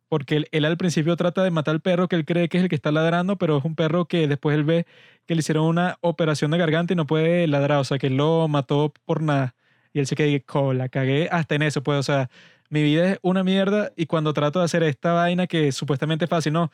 porque 0.08 0.46
él, 0.50 0.64
al 0.64 0.76
principio 0.76 1.16
trata 1.16 1.42
de 1.42 1.50
matar 1.50 1.74
al 1.74 1.80
perro 1.80 2.08
que 2.08 2.16
él 2.16 2.24
cree 2.24 2.48
que 2.48 2.58
es 2.58 2.62
el 2.64 2.68
que 2.68 2.76
está 2.76 2.92
ladrando, 2.92 3.36
pero 3.36 3.58
es 3.58 3.64
un 3.64 3.74
perro 3.74 4.06
que 4.06 4.26
después 4.28 4.56
él 4.56 4.64
ve 4.64 4.86
que 5.26 5.34
le 5.34 5.40
hicieron 5.40 5.64
una 5.66 5.98
operación 6.00 6.50
de 6.50 6.58
garganta 6.58 6.94
y 6.94 6.96
no 6.96 7.06
puede 7.06 7.46
ladrar, 7.46 7.78
o 7.78 7.84
sea, 7.84 7.98
que 7.98 8.10
lo 8.10 8.48
mató 8.48 8.92
por 9.04 9.22
nada. 9.22 9.54
Y 9.92 10.00
él 10.00 10.06
se 10.06 10.16
queda, 10.16 10.42
la 10.74 10.88
cagué 10.88 11.28
hasta 11.30 11.54
en 11.54 11.62
eso, 11.62 11.82
pues, 11.82 11.98
o 11.98 12.02
sea, 12.02 12.30
mi 12.70 12.82
vida 12.82 13.12
es 13.12 13.18
una 13.22 13.44
mierda 13.44 13.92
y 13.96 14.06
cuando 14.06 14.32
trato 14.32 14.58
de 14.60 14.66
hacer 14.66 14.82
esta 14.82 15.12
vaina 15.12 15.46
que 15.46 15.72
supuestamente 15.72 16.24
es 16.26 16.30
fácil, 16.30 16.52
no, 16.52 16.70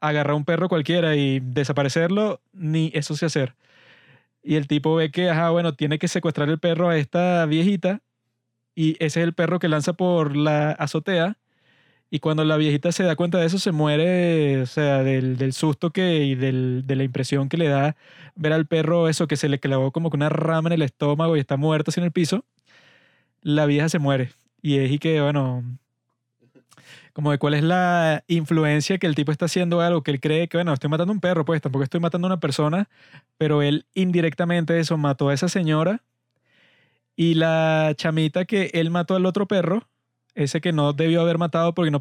agarrar 0.00 0.34
un 0.34 0.44
perro 0.44 0.68
cualquiera 0.68 1.16
y 1.16 1.40
desaparecerlo, 1.40 2.40
ni 2.52 2.90
eso 2.94 3.16
sé 3.16 3.26
hacer. 3.26 3.54
Y 4.42 4.56
el 4.56 4.66
tipo 4.68 4.94
ve 4.94 5.10
que, 5.10 5.30
ajá, 5.30 5.50
bueno, 5.50 5.74
tiene 5.74 5.98
que 5.98 6.08
secuestrar 6.08 6.48
el 6.48 6.58
perro 6.58 6.88
a 6.88 6.96
esta 6.98 7.44
viejita 7.46 8.00
y 8.74 8.92
ese 9.04 9.20
es 9.20 9.24
el 9.26 9.34
perro 9.34 9.58
que 9.58 9.68
lanza 9.68 9.94
por 9.94 10.36
la 10.36 10.72
azotea 10.72 11.36
y 12.10 12.20
cuando 12.20 12.44
la 12.44 12.56
viejita 12.56 12.90
se 12.92 13.04
da 13.04 13.16
cuenta 13.16 13.38
de 13.38 13.46
eso, 13.46 13.58
se 13.58 13.72
muere, 13.72 14.62
o 14.62 14.66
sea, 14.66 15.02
del, 15.02 15.36
del 15.36 15.52
susto 15.52 15.90
que, 15.90 16.24
y 16.24 16.34
del, 16.34 16.86
de 16.86 16.96
la 16.96 17.04
impresión 17.04 17.48
que 17.48 17.58
le 17.58 17.68
da 17.68 17.96
ver 18.34 18.52
al 18.52 18.66
perro 18.66 19.08
eso 19.08 19.26
que 19.26 19.36
se 19.36 19.48
le 19.48 19.60
clavó 19.60 19.92
como 19.92 20.10
que 20.10 20.16
una 20.16 20.30
rama 20.30 20.68
en 20.70 20.74
el 20.74 20.82
estómago 20.82 21.36
y 21.36 21.40
está 21.40 21.56
muerto 21.56 21.90
así 21.90 22.00
en 22.00 22.06
el 22.06 22.12
piso. 22.12 22.44
La 23.42 23.66
vieja 23.66 23.88
se 23.88 23.98
muere. 23.98 24.32
Y 24.62 24.78
es 24.78 24.90
y 24.90 24.98
que, 24.98 25.20
bueno, 25.20 25.64
como 27.12 27.30
de 27.30 27.38
cuál 27.38 27.54
es 27.54 27.62
la 27.62 28.24
influencia 28.26 28.98
que 28.98 29.06
el 29.06 29.14
tipo 29.14 29.32
está 29.32 29.44
haciendo 29.46 29.80
algo 29.80 30.02
que 30.02 30.10
él 30.10 30.20
cree 30.20 30.48
que, 30.48 30.56
bueno, 30.56 30.72
estoy 30.72 30.88
matando 30.88 31.12
a 31.12 31.14
un 31.14 31.20
perro, 31.20 31.44
pues 31.44 31.60
tampoco 31.60 31.84
estoy 31.84 32.00
matando 32.00 32.26
a 32.26 32.30
una 32.30 32.40
persona, 32.40 32.88
pero 33.36 33.60
él 33.60 33.86
indirectamente 33.94 34.78
eso 34.78 34.96
mató 34.96 35.28
a 35.28 35.34
esa 35.34 35.48
señora 35.48 36.02
y 37.16 37.34
la 37.34 37.92
chamita 37.96 38.44
que 38.44 38.70
él 38.72 38.90
mató 38.90 39.16
al 39.16 39.26
otro 39.26 39.46
perro 39.46 39.88
ese 40.38 40.60
que 40.60 40.72
no 40.72 40.92
debió 40.92 41.20
haber 41.20 41.38
matado 41.38 41.74
porque 41.74 41.90
no 41.90 41.98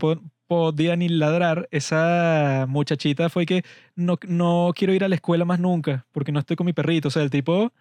podía 0.47 0.95
ni 0.95 1.09
ladrar, 1.09 1.67
esa 1.71 2.65
muchachita 2.69 3.29
fue 3.29 3.45
que 3.45 3.63
no, 3.95 4.17
no 4.27 4.71
quiero 4.75 4.93
ir 4.93 5.03
a 5.03 5.09
la 5.09 5.15
escuela 5.15 5.43
más 5.45 5.59
nunca 5.59 6.05
porque 6.11 6.31
no 6.31 6.39
estoy 6.39 6.55
con 6.55 6.65
mi 6.65 6.73
perrito. 6.73 7.07
O 7.09 7.11
sea, 7.11 7.23
el 7.23 7.31
tipo, 7.31 7.73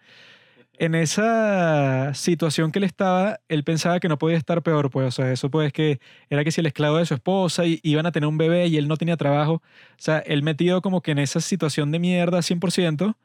en 0.79 0.95
esa 0.95 2.13
situación 2.13 2.71
que 2.71 2.79
él 2.79 2.85
estaba, 2.85 3.39
él 3.49 3.63
pensaba 3.63 3.99
que 3.99 4.09
no 4.09 4.17
podía 4.17 4.37
estar 4.37 4.63
peor, 4.63 4.89
pues. 4.91 5.07
O 5.07 5.11
sea, 5.11 5.31
eso 5.31 5.49
pues 5.51 5.73
que 5.73 5.99
era 6.29 6.43
que 6.43 6.51
si 6.51 6.61
el 6.61 6.67
esclavo 6.67 6.97
de 6.97 7.05
su 7.05 7.13
esposa 7.15 7.65
y 7.65 7.79
iban 7.83 8.05
a 8.05 8.11
tener 8.11 8.27
un 8.27 8.37
bebé 8.37 8.67
y 8.67 8.77
él 8.77 8.87
no 8.87 8.97
tenía 8.97 9.17
trabajo. 9.17 9.53
O 9.55 9.61
sea, 9.97 10.19
él 10.19 10.43
metido 10.43 10.81
como 10.81 11.01
que 11.01 11.11
en 11.11 11.19
esa 11.19 11.41
situación 11.41 11.91
de 11.91 11.99
mierda 11.99 12.41
100%, 12.41 13.15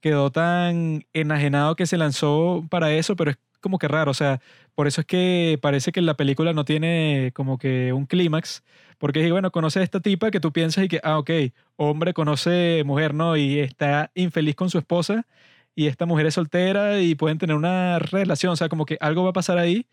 quedó 0.00 0.30
tan 0.30 1.06
enajenado 1.12 1.76
que 1.76 1.86
se 1.86 1.96
lanzó 1.98 2.66
para 2.70 2.92
eso, 2.94 3.16
pero 3.16 3.32
es 3.32 3.38
como 3.66 3.78
que 3.78 3.88
raro, 3.88 4.12
o 4.12 4.14
sea, 4.14 4.40
por 4.76 4.86
eso 4.86 5.00
es 5.00 5.06
que 5.08 5.58
parece 5.60 5.90
que 5.90 6.00
la 6.00 6.14
película 6.14 6.52
no 6.52 6.64
tiene 6.64 7.32
como 7.34 7.58
que 7.58 7.92
un 7.92 8.06
clímax, 8.06 8.62
porque 8.98 9.32
bueno, 9.32 9.50
conoce 9.50 9.80
a 9.80 9.82
esta 9.82 9.98
tipa 10.00 10.30
que 10.30 10.38
tú 10.38 10.52
piensas 10.52 10.84
y 10.84 10.88
que, 10.88 11.00
ah, 11.02 11.18
ok, 11.18 11.30
hombre 11.76 12.14
conoce 12.14 12.82
mujer, 12.86 13.12
¿no? 13.14 13.36
Y 13.36 13.58
está 13.58 14.12
infeliz 14.14 14.54
con 14.54 14.70
su 14.70 14.78
esposa 14.78 15.26
y 15.74 15.88
esta 15.88 16.06
mujer 16.06 16.26
es 16.26 16.34
soltera 16.34 17.00
y 17.00 17.14
pueden 17.16 17.38
tener 17.38 17.56
una 17.56 17.98
relación, 17.98 18.52
o 18.52 18.56
sea, 18.56 18.68
como 18.68 18.86
que 18.86 18.96
algo 19.00 19.24
va 19.24 19.30
a 19.30 19.32
pasar 19.32 19.58
ahí 19.58 19.86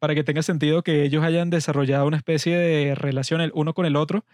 para 0.00 0.14
que 0.14 0.24
tenga 0.24 0.42
sentido 0.42 0.82
que 0.82 1.04
ellos 1.04 1.24
hayan 1.24 1.50
desarrollado 1.50 2.06
una 2.06 2.16
especie 2.18 2.56
de 2.58 2.94
relación 2.96 3.40
el 3.40 3.52
uno 3.54 3.74
con 3.74 3.86
el 3.86 3.96
otro, 3.96 4.24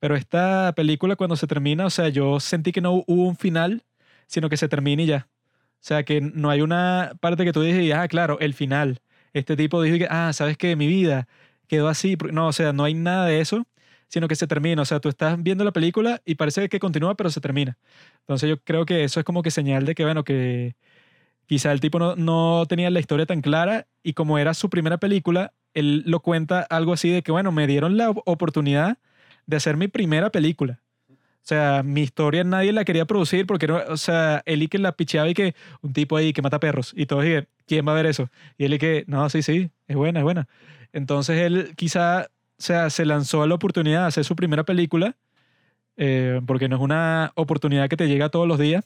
pero 0.00 0.16
esta 0.16 0.72
película 0.76 1.16
cuando 1.16 1.36
se 1.36 1.46
termina, 1.46 1.86
o 1.86 1.90
sea, 1.90 2.08
yo 2.08 2.40
sentí 2.40 2.72
que 2.72 2.80
no 2.80 2.92
hubo 3.06 3.28
un 3.28 3.36
final, 3.36 3.84
sino 4.26 4.48
que 4.48 4.56
se 4.56 4.68
termina 4.68 5.02
y 5.02 5.06
ya. 5.06 5.28
O 5.86 5.88
sea, 5.88 6.02
que 6.02 6.20
no 6.20 6.50
hay 6.50 6.62
una 6.62 7.12
parte 7.20 7.44
que 7.44 7.52
tú 7.52 7.62
dices, 7.62 7.94
ah, 7.94 8.08
claro, 8.08 8.40
el 8.40 8.54
final. 8.54 9.00
Este 9.32 9.56
tipo 9.56 9.80
dijo 9.82 9.98
que, 9.98 10.08
ah, 10.10 10.32
sabes 10.32 10.58
que 10.58 10.74
mi 10.74 10.88
vida 10.88 11.28
quedó 11.68 11.86
así. 11.86 12.16
No, 12.32 12.48
o 12.48 12.52
sea, 12.52 12.72
no 12.72 12.82
hay 12.82 12.94
nada 12.94 13.26
de 13.26 13.40
eso, 13.40 13.68
sino 14.08 14.26
que 14.26 14.34
se 14.34 14.48
termina. 14.48 14.82
O 14.82 14.84
sea, 14.84 14.98
tú 14.98 15.08
estás 15.08 15.40
viendo 15.40 15.62
la 15.62 15.70
película 15.70 16.20
y 16.24 16.34
parece 16.34 16.68
que 16.68 16.80
continúa, 16.80 17.14
pero 17.14 17.30
se 17.30 17.40
termina. 17.40 17.78
Entonces 18.22 18.48
yo 18.50 18.60
creo 18.64 18.84
que 18.84 19.04
eso 19.04 19.20
es 19.20 19.24
como 19.24 19.42
que 19.42 19.52
señal 19.52 19.84
de 19.84 19.94
que, 19.94 20.02
bueno, 20.02 20.24
que 20.24 20.74
quizá 21.46 21.70
el 21.70 21.78
tipo 21.78 22.00
no, 22.00 22.16
no 22.16 22.66
tenía 22.68 22.90
la 22.90 22.98
historia 22.98 23.26
tan 23.26 23.40
clara 23.40 23.86
y 24.02 24.14
como 24.14 24.38
era 24.38 24.54
su 24.54 24.68
primera 24.70 24.98
película, 24.98 25.52
él 25.72 26.02
lo 26.06 26.18
cuenta 26.18 26.62
algo 26.62 26.94
así 26.94 27.10
de 27.10 27.22
que, 27.22 27.30
bueno, 27.30 27.52
me 27.52 27.68
dieron 27.68 27.96
la 27.96 28.10
oportunidad 28.10 28.98
de 29.46 29.56
hacer 29.56 29.76
mi 29.76 29.86
primera 29.86 30.30
película. 30.30 30.80
O 31.46 31.48
sea, 31.48 31.84
mi 31.84 32.02
historia 32.02 32.42
nadie 32.42 32.72
la 32.72 32.84
quería 32.84 33.04
producir 33.04 33.46
porque, 33.46 33.68
no, 33.68 33.76
o 33.88 33.96
sea, 33.96 34.42
que 34.44 34.78
la 34.78 34.90
picheaba 34.90 35.28
y 35.28 35.34
que 35.34 35.54
un 35.80 35.92
tipo 35.92 36.16
ahí 36.16 36.32
que 36.32 36.42
mata 36.42 36.58
perros 36.58 36.92
y 36.96 37.06
todos 37.06 37.22
dije, 37.22 37.46
¿quién 37.66 37.86
va 37.86 37.92
a 37.92 37.94
ver 37.94 38.06
eso? 38.06 38.28
Y 38.58 38.64
él 38.64 38.74
y 38.74 38.78
que, 38.78 39.04
no, 39.06 39.30
sí, 39.30 39.42
sí, 39.42 39.70
es 39.86 39.94
buena, 39.94 40.18
es 40.18 40.24
buena. 40.24 40.48
Entonces 40.92 41.38
él 41.38 41.74
quizá, 41.76 42.22
o 42.22 42.26
sea, 42.58 42.90
se 42.90 43.04
lanzó 43.06 43.44
a 43.44 43.46
la 43.46 43.54
oportunidad 43.54 44.00
de 44.00 44.06
hacer 44.08 44.24
su 44.24 44.34
primera 44.34 44.64
película 44.64 45.14
eh, 45.96 46.40
porque 46.48 46.68
no 46.68 46.74
es 46.76 46.82
una 46.82 47.30
oportunidad 47.36 47.88
que 47.88 47.96
te 47.96 48.08
llega 48.08 48.28
todos 48.28 48.48
los 48.48 48.58
días, 48.58 48.84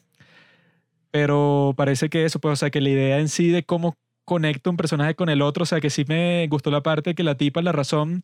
pero 1.11 1.73
parece 1.79 2.11
que 2.11 2.27
eso, 2.27 2.41
pues, 2.41 2.53
o 2.53 2.57
sea, 2.57 2.71
que 2.71 2.83
la 2.83 2.91
idea 2.91 3.21
en 3.21 3.31
sí 3.31 3.49
de 3.49 3.63
cómo 3.65 3.97
conecta 4.27 4.69
un 4.69 4.77
personaje 4.77 5.15
con 5.15 5.31
el 5.31 5.43
otro. 5.43 5.63
O 5.63 5.67
sea, 5.67 5.81
que 5.81 5.91
sí 5.91 6.05
me 6.07 6.47
gustó 6.49 6.71
la 6.71 6.83
parte 6.83 7.15
que 7.15 7.23
la 7.25 7.37
tipa, 7.37 7.63
la 7.63 7.73
razón 7.73 8.23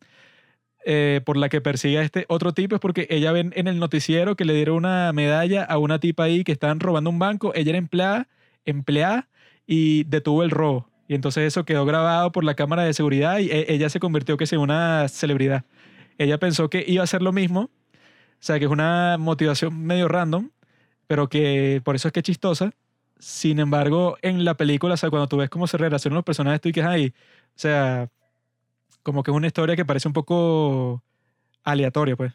eh, 0.89 1.19
por 1.25 1.35
la 1.35 1.49
que 1.49 1.59
persigue 1.59 1.99
a 1.99 2.01
este 2.01 2.23
otro 2.29 2.53
tipo 2.53 2.75
es 2.75 2.79
porque 2.79 3.07
ella 3.09 3.33
ve 3.33 3.49
en 3.51 3.67
el 3.67 3.77
noticiero 3.77 4.37
que 4.37 4.45
le 4.45 4.53
dieron 4.53 4.77
una 4.77 5.11
medalla 5.11 5.65
a 5.65 5.77
una 5.79 5.99
tipa 5.99 6.23
ahí 6.23 6.45
que 6.45 6.53
estaban 6.53 6.79
robando 6.79 7.09
un 7.09 7.19
banco. 7.19 7.51
Ella 7.55 7.71
era 7.71 7.77
empleada, 7.77 8.29
empleada 8.63 9.27
y 9.65 10.05
detuvo 10.05 10.43
el 10.43 10.49
robo. 10.49 10.89
Y 11.09 11.15
entonces 11.15 11.43
eso 11.43 11.65
quedó 11.65 11.85
grabado 11.85 12.31
por 12.31 12.45
la 12.45 12.53
cámara 12.55 12.83
de 12.83 12.93
seguridad 12.93 13.39
y 13.39 13.49
e, 13.51 13.65
ella 13.67 13.89
se 13.89 13.99
convirtió 13.99 14.37
que 14.37 14.45
en 14.49 14.59
una 14.59 15.09
celebridad. 15.09 15.65
Ella 16.17 16.37
pensó 16.37 16.69
que 16.69 16.85
iba 16.87 17.01
a 17.01 17.03
hacer 17.03 17.21
lo 17.21 17.33
mismo. 17.33 17.63
O 17.63 17.69
sea, 18.39 18.57
que 18.57 18.63
es 18.63 18.71
una 18.71 19.17
motivación 19.19 19.77
medio 19.85 20.07
random, 20.07 20.51
pero 21.05 21.27
que 21.27 21.81
por 21.83 21.97
eso 21.97 22.07
es 22.07 22.13
que 22.13 22.21
es 22.21 22.25
chistosa. 22.25 22.71
Sin 23.19 23.59
embargo, 23.59 24.17
en 24.21 24.45
la 24.45 24.55
película, 24.55 24.93
o 24.93 24.97
sea, 24.97 25.09
cuando 25.09 25.27
tú 25.27 25.35
ves 25.35 25.49
cómo 25.49 25.67
se 25.67 25.77
relacionan 25.77 26.15
los 26.15 26.23
personajes, 26.23 26.61
tú 26.61 26.69
dices, 26.69 26.85
ay, 26.85 27.13
o 27.17 27.59
sea, 27.59 28.09
como 29.07 29.23
que 29.23 29.31
es 29.31 29.37
una 29.37 29.47
historia 29.47 29.77
que 29.77 29.85
parece 29.85 30.09
un 30.09 30.13
poco 30.13 31.01
aleatoria, 31.63 32.17
pues. 32.17 32.33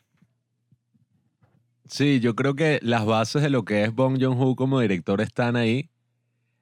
Sí, 1.87 2.19
yo 2.19 2.35
creo 2.35 2.55
que 2.55 2.79
las 2.81 3.05
bases 3.05 3.43
de 3.43 3.51
lo 3.51 3.67
que 3.67 3.85
es 3.85 3.95
Bong 3.95 4.17
Joon-ho 4.19 4.57
como 4.57 4.81
director 4.81 5.21
están 5.21 5.57
ahí 5.57 5.91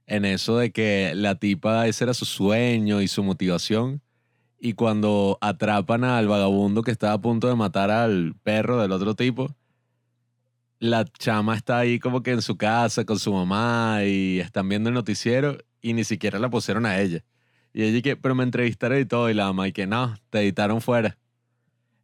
en 0.09 0.25
eso 0.25 0.57
de 0.59 0.73
que 0.73 1.13
la 1.15 1.37
tipa 1.37 1.87
ese 1.87 2.03
era 2.03 2.13
su 2.13 2.25
sueño 2.25 3.01
y 3.01 3.07
su 3.07 3.23
motivación. 3.23 4.03
Y 4.59 4.73
cuando 4.73 5.39
atrapan 5.41 6.03
al 6.03 6.27
vagabundo 6.27 6.83
que 6.83 6.91
estaba 6.91 7.13
a 7.13 7.21
punto 7.21 7.47
de 7.47 7.55
matar 7.55 7.93
al 7.93 8.35
perro 8.43 8.83
del 8.83 8.91
otro 8.91 9.15
tipo, 9.15 9.55
la 10.81 11.05
chama 11.05 11.55
está 11.55 11.79
ahí 11.79 12.01
como 12.01 12.25
que 12.25 12.33
en 12.33 12.43
su 12.43 12.57
casa 12.57 13.05
con 13.05 13.21
su 13.21 13.33
mamá 13.33 14.03
y 14.05 14.41
están 14.41 14.69
viendo 14.69 14.89
el 14.89 14.95
noticiero 14.97 15.57
y 15.81 15.93
ni 15.93 16.03
siquiera 16.03 16.41
la 16.41 16.51
pusieron 16.51 16.85
a 16.85 17.01
ella. 17.01 17.23
Y 17.73 17.85
ella 17.85 18.03
que, 18.03 18.17
pero 18.17 18.35
me 18.35 18.45
entrevistaron 18.45 18.99
y 18.99 19.05
todo, 19.05 19.31
y 19.31 19.35
la 19.35 19.47
mamá 19.47 19.69
y 19.69 19.73
que 19.73 19.87
no, 19.87 20.17
te 20.31 20.41
editaron 20.41 20.81
fuera. 20.81 21.19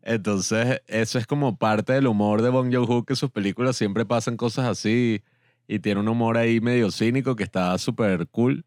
Entonces, 0.02 0.82
eso 0.86 1.18
es 1.18 1.26
como 1.26 1.56
parte 1.56 1.92
del 1.92 2.06
humor 2.06 2.42
de 2.42 2.50
Bong 2.50 2.72
Joon-ho, 2.72 3.04
que 3.04 3.16
sus 3.16 3.30
películas 3.30 3.76
siempre 3.76 4.06
pasan 4.06 4.36
cosas 4.36 4.66
así 4.66 5.22
y 5.66 5.80
tiene 5.80 6.00
un 6.00 6.08
humor 6.08 6.36
ahí 6.36 6.60
medio 6.60 6.92
cínico 6.92 7.34
que 7.34 7.42
está 7.42 7.76
súper 7.78 8.28
cool. 8.28 8.64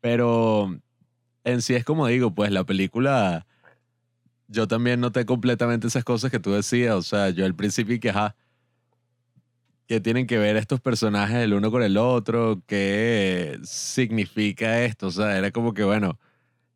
Pero 0.00 0.78
en 1.44 1.60
sí 1.60 1.74
es 1.74 1.84
como 1.84 2.06
digo, 2.06 2.34
pues 2.34 2.50
la 2.50 2.64
película, 2.64 3.46
yo 4.46 4.66
también 4.66 5.00
noté 5.00 5.26
completamente 5.26 5.88
esas 5.88 6.04
cosas 6.04 6.30
que 6.30 6.40
tú 6.40 6.52
decías. 6.52 6.94
O 6.94 7.02
sea, 7.02 7.28
yo 7.30 7.44
al 7.44 7.54
principio 7.54 8.00
que, 8.00 8.10
ajá, 8.10 8.34
que 9.88 10.00
tienen 10.00 10.26
que 10.26 10.38
ver 10.38 10.56
estos 10.56 10.80
personajes 10.80 11.38
el 11.38 11.54
uno 11.54 11.70
con 11.70 11.82
el 11.82 11.96
otro, 11.96 12.62
qué 12.66 13.58
significa 13.64 14.84
esto. 14.84 15.08
O 15.08 15.10
sea, 15.10 15.38
era 15.38 15.50
como 15.50 15.72
que, 15.74 15.82
bueno, 15.82 16.18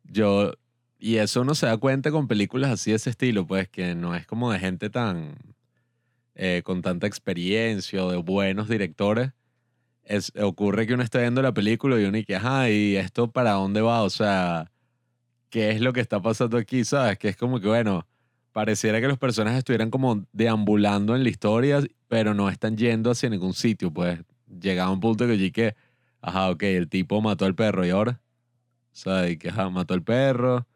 yo, 0.03 0.53
y 0.99 1.17
eso 1.17 1.41
uno 1.41 1.55
se 1.55 1.67
da 1.67 1.77
cuenta 1.77 2.11
con 2.11 2.27
películas 2.27 2.71
así 2.71 2.89
de 2.91 2.97
ese 2.97 3.11
estilo, 3.11 3.45
pues 3.45 3.69
que 3.69 3.93
no 3.95 4.15
es 4.15 4.25
como 4.25 4.51
de 4.51 4.59
gente 4.59 4.89
tan 4.89 5.35
eh, 6.35 6.63
con 6.65 6.81
tanta 6.81 7.05
experiencia 7.07 8.03
o 8.03 8.11
de 8.11 8.17
buenos 8.17 8.67
directores, 8.67 9.31
es, 10.05 10.33
ocurre 10.41 10.87
que 10.87 10.95
uno 10.95 11.03
está 11.03 11.19
viendo 11.19 11.41
la 11.43 11.53
película 11.53 11.99
y 11.99 12.05
uno 12.05 12.17
y 12.17 12.25
que, 12.25 12.35
ajá, 12.35 12.69
¿y 12.71 12.95
esto 12.97 13.31
para 13.31 13.51
dónde 13.51 13.81
va? 13.81 14.01
O 14.03 14.09
sea, 14.09 14.71
¿qué 15.51 15.71
es 15.71 15.81
lo 15.81 15.93
que 15.93 16.01
está 16.01 16.21
pasando 16.21 16.57
aquí? 16.57 16.83
¿Sabes? 16.85 17.19
Que 17.19 17.29
es 17.29 17.37
como 17.37 17.59
que, 17.59 17.67
bueno, 17.67 18.07
pareciera 18.53 19.01
que 19.01 19.07
los 19.07 19.19
personajes 19.19 19.59
estuvieran 19.59 19.91
como 19.91 20.25
deambulando 20.31 21.15
en 21.15 21.23
la 21.23 21.29
historia, 21.29 21.81
pero 22.13 22.35
no 22.35 22.47
están 22.47 22.77
yendo 22.77 23.09
hacia 23.09 23.27
ningún 23.27 23.55
sitio. 23.55 23.89
Pues 23.91 24.19
llegaba 24.61 24.91
un 24.91 24.99
punto 24.99 25.25
que 25.25 25.35
yo 25.35 25.51
que, 25.51 25.75
ajá, 26.21 26.51
ok, 26.51 26.61
el 26.61 26.87
tipo 26.87 27.19
mató 27.21 27.45
al 27.45 27.55
perro 27.55 27.83
y 27.87 27.89
ahora, 27.89 28.21
o 29.07 29.25
y 29.25 29.37
que, 29.37 29.49
ajá, 29.49 29.71
mató 29.71 29.95
al 29.95 30.03
perro, 30.03 30.67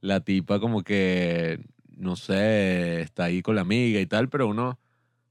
la 0.00 0.20
tipa 0.20 0.60
como 0.60 0.84
que, 0.84 1.58
no 1.96 2.14
sé, 2.14 3.00
está 3.00 3.24
ahí 3.24 3.42
con 3.42 3.56
la 3.56 3.62
amiga 3.62 3.98
y 3.98 4.06
tal, 4.06 4.28
pero 4.28 4.46
uno 4.46 4.78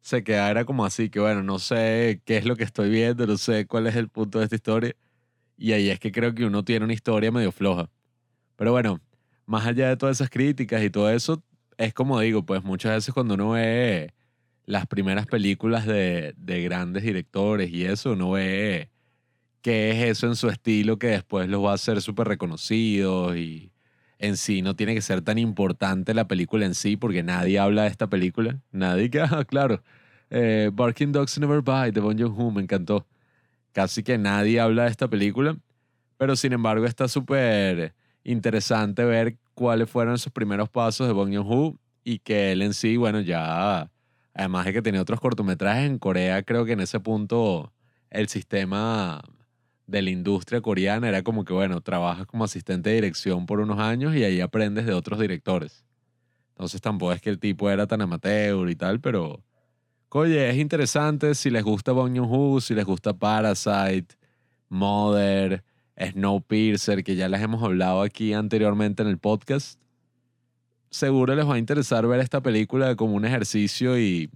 se 0.01 0.21
quedara 0.25 0.65
como 0.65 0.83
así, 0.83 1.09
que 1.09 1.21
bueno, 1.21 1.43
no 1.43 1.59
sé 1.59 2.21
qué 2.25 2.35
es 2.35 2.43
lo 2.43 2.57
que 2.57 2.65
estoy 2.65 2.89
viendo, 2.89 3.25
no 3.25 3.37
sé 3.37 3.65
cuál 3.65 3.87
es 3.87 3.95
el 3.95 4.09
punto 4.09 4.39
de 4.39 4.43
esta 4.43 4.57
historia. 4.57 4.93
Y 5.57 5.71
ahí 5.71 5.89
es 5.89 5.97
que 5.97 6.11
creo 6.11 6.35
que 6.35 6.45
uno 6.45 6.65
tiene 6.65 6.83
una 6.83 6.93
historia 6.93 7.31
medio 7.31 7.53
floja. 7.53 7.89
Pero 8.57 8.73
bueno, 8.73 8.99
más 9.45 9.65
allá 9.65 9.87
de 9.87 9.95
todas 9.95 10.17
esas 10.17 10.29
críticas 10.29 10.83
y 10.83 10.89
todo 10.89 11.09
eso, 11.09 11.41
es 11.77 11.93
como 11.93 12.19
digo, 12.19 12.45
pues 12.45 12.65
muchas 12.65 12.95
veces 12.95 13.13
cuando 13.13 13.35
uno 13.35 13.51
ve 13.51 14.13
las 14.65 14.87
primeras 14.87 15.25
películas 15.27 15.85
de, 15.85 16.33
de 16.37 16.61
grandes 16.63 17.03
directores 17.03 17.69
y 17.71 17.85
eso, 17.85 18.13
uno 18.13 18.31
ve 18.31 18.89
qué 19.61 19.91
es 19.91 20.17
eso 20.17 20.27
en 20.27 20.35
su 20.35 20.49
estilo 20.49 20.99
que 20.99 21.07
después 21.07 21.47
los 21.49 21.63
va 21.63 21.71
a 21.71 21.75
hacer 21.75 22.01
súper 22.01 22.27
reconocidos 22.27 23.35
y 23.37 23.71
en 24.19 24.37
sí 24.37 24.61
no 24.61 24.75
tiene 24.75 24.93
que 24.93 25.01
ser 25.01 25.21
tan 25.21 25.37
importante 25.37 26.13
la 26.13 26.27
película 26.27 26.65
en 26.65 26.75
sí, 26.75 26.95
porque 26.95 27.23
nadie 27.23 27.59
habla 27.59 27.83
de 27.83 27.89
esta 27.89 28.07
película. 28.07 28.59
Nadie 28.71 29.09
que, 29.09 29.19
ah, 29.21 29.43
claro, 29.45 29.81
eh, 30.29 30.69
Barking 30.73 31.11
Dogs 31.11 31.37
Never 31.39 31.61
Bite 31.61 31.91
de 31.91 31.99
Bon 31.99 32.17
Joon-ho 32.17 32.51
me 32.51 32.61
encantó. 32.61 33.05
Casi 33.73 34.03
que 34.03 34.17
nadie 34.17 34.59
habla 34.59 34.83
de 34.83 34.91
esta 34.91 35.07
película, 35.09 35.57
pero 36.17 36.35
sin 36.35 36.53
embargo 36.53 36.85
está 36.85 37.07
súper 37.07 37.93
interesante 38.23 39.03
ver 39.03 39.37
cuáles 39.55 39.89
fueron 39.89 40.17
sus 40.17 40.31
primeros 40.31 40.69
pasos 40.69 41.07
de 41.07 41.13
Bong 41.13 41.33
Joon-ho 41.33 41.77
y 42.03 42.19
que 42.19 42.51
él 42.51 42.61
en 42.61 42.73
sí, 42.73 42.97
bueno, 42.97 43.21
ya, 43.21 43.89
además 44.33 44.65
de 44.65 44.73
que 44.73 44.81
tenía 44.81 45.01
otros 45.01 45.19
cortometrajes 45.19 45.85
en 45.85 45.99
Corea, 45.99 46.43
creo 46.43 46.65
que 46.65 46.73
en 46.73 46.79
ese 46.79 46.99
punto 46.99 47.71
el 48.09 48.27
sistema 48.29 49.21
de 49.87 50.01
la 50.01 50.09
industria 50.09 50.61
coreana 50.61 51.09
era 51.09 51.23
como 51.23 51.43
que, 51.45 51.53
bueno, 51.53 51.81
trabajas 51.81 52.25
como 52.25 52.43
asistente 52.43 52.89
de 52.89 52.95
dirección 52.95 53.45
por 53.45 53.59
unos 53.59 53.79
años 53.79 54.15
y 54.15 54.23
ahí 54.23 54.41
aprendes 54.41 54.85
de 54.85 54.93
otros 54.93 55.19
directores. 55.19 55.83
Entonces 56.51 56.81
tampoco 56.81 57.13
es 57.13 57.21
que 57.21 57.29
el 57.29 57.39
tipo 57.39 57.69
era 57.69 57.87
tan 57.87 58.01
amateur 58.01 58.69
y 58.69 58.75
tal, 58.75 59.01
pero, 59.01 59.43
oye, 60.09 60.49
es 60.49 60.57
interesante 60.57 61.35
si 61.35 61.49
les 61.49 61.63
gusta 61.63 61.91
Bong 61.91 62.15
Joon-ho, 62.17 62.61
si 62.61 62.75
les 62.75 62.85
gusta 62.85 63.13
Parasite, 63.13 64.15
Mother, 64.69 65.63
Snowpiercer, 65.99 67.03
que 67.03 67.15
ya 67.15 67.27
les 67.27 67.41
hemos 67.41 67.61
hablado 67.63 68.01
aquí 68.01 68.33
anteriormente 68.33 69.03
en 69.03 69.09
el 69.09 69.17
podcast. 69.17 69.82
Seguro 70.93 71.35
les 71.35 71.45
va 71.45 71.55
a 71.55 71.57
interesar 71.57 72.07
ver 72.07 72.21
esta 72.21 72.41
película 72.41 72.95
como 72.95 73.15
un 73.15 73.25
ejercicio 73.25 73.99
y 73.99 74.29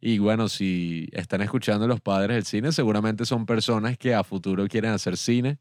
y 0.00 0.18
bueno, 0.18 0.48
si 0.48 1.08
están 1.12 1.40
escuchando 1.42 1.88
los 1.88 2.00
padres 2.00 2.36
del 2.36 2.44
cine, 2.44 2.72
seguramente 2.72 3.24
son 3.24 3.46
personas 3.46 3.98
que 3.98 4.14
a 4.14 4.22
futuro 4.22 4.66
quieren 4.68 4.92
hacer 4.92 5.16
cine 5.16 5.58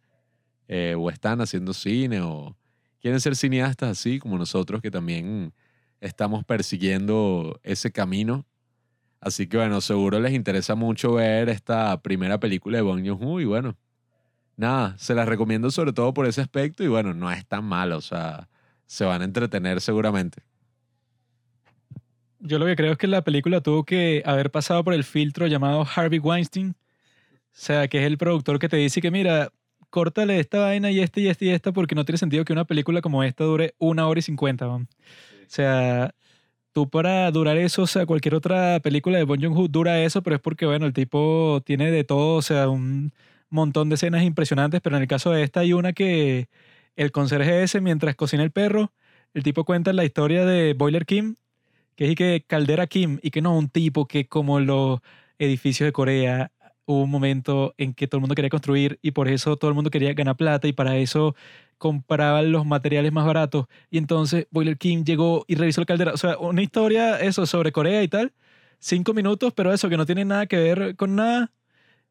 eh, 0.68 0.96
o 0.98 1.10
están 1.10 1.42
haciendo 1.42 1.74
cine 1.74 2.22
o 2.22 2.56
quieren 3.02 3.20
ser 3.20 3.36
cineastas 3.36 3.90
así 3.90 4.20
como 4.20 4.38
nosotros 4.38 4.82
que 4.82 4.92
también 4.92 5.54
estamos 6.02 6.44
persiguiendo 6.46 7.60
ese 7.64 7.92
camino. 7.92 8.46
Así 9.20 9.48
que 9.48 9.58
bueno, 9.58 9.82
seguro 9.82 10.20
les 10.20 10.34
interesa 10.34 10.76
mucho 10.76 11.14
ver 11.14 11.50
esta 11.50 12.00
primera 12.04 12.40
película 12.40 12.78
de 12.78 12.84
Bong 12.84 13.04
Joon-ho 13.08 13.42
y 13.42 13.46
bueno, 13.46 13.76
nada, 14.56 14.96
se 15.00 15.16
las 15.16 15.28
recomiendo 15.28 15.72
sobre 15.72 15.94
todo 15.94 16.14
por 16.14 16.28
ese 16.28 16.42
aspecto 16.42 16.84
y 16.84 16.88
bueno, 16.88 17.16
no 17.16 17.32
es 17.32 17.44
tan 17.48 17.66
malo, 17.66 17.98
o 17.98 18.02
sea, 18.02 18.50
se 18.88 19.06
van 19.06 19.22
a 19.22 19.26
entretener 19.26 19.80
seguramente. 19.82 20.42
Yo 22.40 22.60
lo 22.60 22.66
que 22.66 22.76
creo 22.76 22.94
es 22.94 22.98
que 22.98 23.08
la 23.08 23.24
película 23.24 23.62
tuvo 23.62 23.84
que 23.84 24.24
haber 24.26 24.52
pasado 24.52 24.84
por 24.84 24.94
el 24.94 25.04
filtro 25.04 25.48
llamado 25.48 25.86
Harvey 25.96 26.20
Weinstein. 26.20 26.70
O 26.70 26.76
sea, 27.52 27.88
que 27.88 28.00
es 28.00 28.06
el 28.06 28.18
productor 28.18 28.60
que 28.60 28.70
te 28.70 28.78
dice 28.78 29.02
que, 29.02 29.12
mira, 29.12 29.52
córtale 29.90 30.40
esta 30.40 30.60
vaina 30.60 30.92
y 30.92 31.00
esta 31.00 31.20
y 31.20 31.28
esta 31.28 31.46
y 31.46 31.50
esta 31.50 31.72
porque 31.72 31.96
no 31.96 32.06
tiene 32.06 32.18
sentido 32.18 32.46
que 32.46 32.54
una 32.54 32.66
película 32.66 33.02
como 33.02 33.24
esta 33.24 33.44
dure 33.44 33.74
una 33.80 34.08
hora 34.08 34.20
y 34.20 34.24
cincuenta. 34.24 34.68
O 34.68 34.86
sea, 35.48 36.14
tú 36.74 36.90
para 36.90 37.30
durar 37.32 37.58
eso, 37.58 37.84
o 37.84 37.88
sea, 37.88 38.06
cualquier 38.06 38.36
otra 38.36 38.80
película 38.82 39.18
de 39.18 39.24
Bong 39.24 39.42
Joon-ho 39.42 39.68
dura 39.68 40.00
eso, 40.02 40.22
pero 40.22 40.36
es 40.36 40.42
porque, 40.42 40.66
bueno, 40.66 40.86
el 40.86 40.94
tipo 40.94 41.62
tiene 41.66 41.92
de 41.92 42.04
todo, 42.04 42.36
o 42.38 42.42
sea, 42.42 42.70
un 42.70 43.14
montón 43.50 43.90
de 43.90 43.96
escenas 43.96 44.24
impresionantes, 44.24 44.82
pero 44.82 44.96
en 44.98 45.02
el 45.04 45.08
caso 45.08 45.32
de 45.32 45.44
esta 45.44 45.62
hay 45.62 45.74
una 45.74 45.94
que 45.94 46.50
el 46.98 47.12
conserje 47.14 47.64
ese, 47.64 47.80
mientras 47.80 48.16
cocina 48.16 48.44
el 48.44 48.52
perro, 48.52 48.92
el 49.34 49.44
tipo 49.44 49.64
cuenta 49.64 49.94
la 49.94 50.04
historia 50.04 50.46
de 50.46 50.74
Boiler 50.74 51.06
Kim, 51.06 51.36
que 51.96 52.10
es 52.10 52.16
que 52.16 52.44
Caldera 52.46 52.88
Kim 52.88 53.20
y 53.22 53.32
que 53.32 53.42
no 53.42 53.58
un 53.58 53.70
tipo 53.70 54.08
que 54.08 54.28
como 54.28 54.60
los 54.60 55.00
edificios 55.40 55.88
de 55.88 55.94
Corea 55.94 56.52
hubo 56.86 57.04
un 57.04 57.10
momento 57.12 57.76
en 57.78 57.94
que 57.94 58.08
todo 58.08 58.18
el 58.18 58.22
mundo 58.22 58.36
quería 58.36 58.50
construir 58.50 58.98
y 59.02 59.12
por 59.12 59.28
eso 59.28 59.58
todo 59.58 59.70
el 59.70 59.76
mundo 59.76 59.92
quería 59.92 60.14
ganar 60.14 60.38
plata 60.38 60.68
y 60.68 60.74
para 60.74 60.98
eso 60.98 61.36
compraban 61.78 62.52
los 62.52 62.66
materiales 62.66 63.12
más 63.12 63.26
baratos. 63.26 63.68
Y 63.92 63.98
entonces 63.98 64.48
Boiler 64.52 64.78
Kim 64.78 65.04
llegó 65.04 65.46
y 65.48 65.56
revisó 65.56 65.82
el 65.82 65.88
caldera, 65.88 66.14
o 66.14 66.18
sea, 66.18 66.38
una 66.38 66.62
historia 66.62 67.20
eso 67.20 67.46
sobre 67.46 67.72
Corea 67.72 68.02
y 68.04 68.08
tal, 68.08 68.34
cinco 68.80 69.14
minutos, 69.14 69.54
pero 69.54 69.74
eso 69.74 69.90
que 69.90 69.98
no 69.98 70.06
tiene 70.06 70.26
nada 70.26 70.48
que 70.48 70.58
ver 70.58 70.96
con 70.96 71.16
nada, 71.16 71.52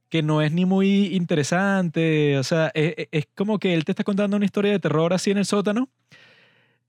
que 0.08 0.22
no 0.22 0.42
es 0.42 0.52
ni 0.52 0.64
muy 0.64 1.14
interesante, 1.14 2.38
o 2.38 2.42
sea, 2.42 2.70
es, 2.74 2.94
e, 2.96 3.08
es 3.12 3.26
como 3.34 3.58
que 3.58 3.74
él 3.74 3.84
te 3.84 3.92
está 3.92 4.04
contando 4.04 4.36
una 4.36 4.46
historia 4.46 4.72
de 4.72 4.78
terror 4.78 5.12
así 5.12 5.30
en 5.30 5.38
el 5.38 5.46
sótano 5.46 5.88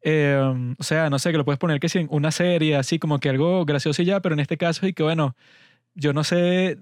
Em, 0.01 0.75
o 0.80 0.84
sea, 0.84 1.10
no 1.10 1.19
sé, 1.19 1.32
que 1.32 1.38
lo 1.38 1.45
puedes 1.45 1.60
poner 1.60 1.80
que 1.80 1.89
si 1.89 1.99
en 1.99 2.08
una 2.12 2.32
serie, 2.32 2.75
así 2.75 2.99
como 2.99 3.19
que 3.19 3.30
algo 3.30 3.65
gracioso 3.65 4.01
y 4.01 4.06
ya, 4.06 4.21
pero 4.21 4.34
en 4.34 4.39
este 4.39 4.58
caso 4.58 4.88
y 4.88 4.93
que 4.93 5.03
bueno, 5.03 5.36
yo 5.95 6.13
no 6.13 6.23
sé 6.23 6.77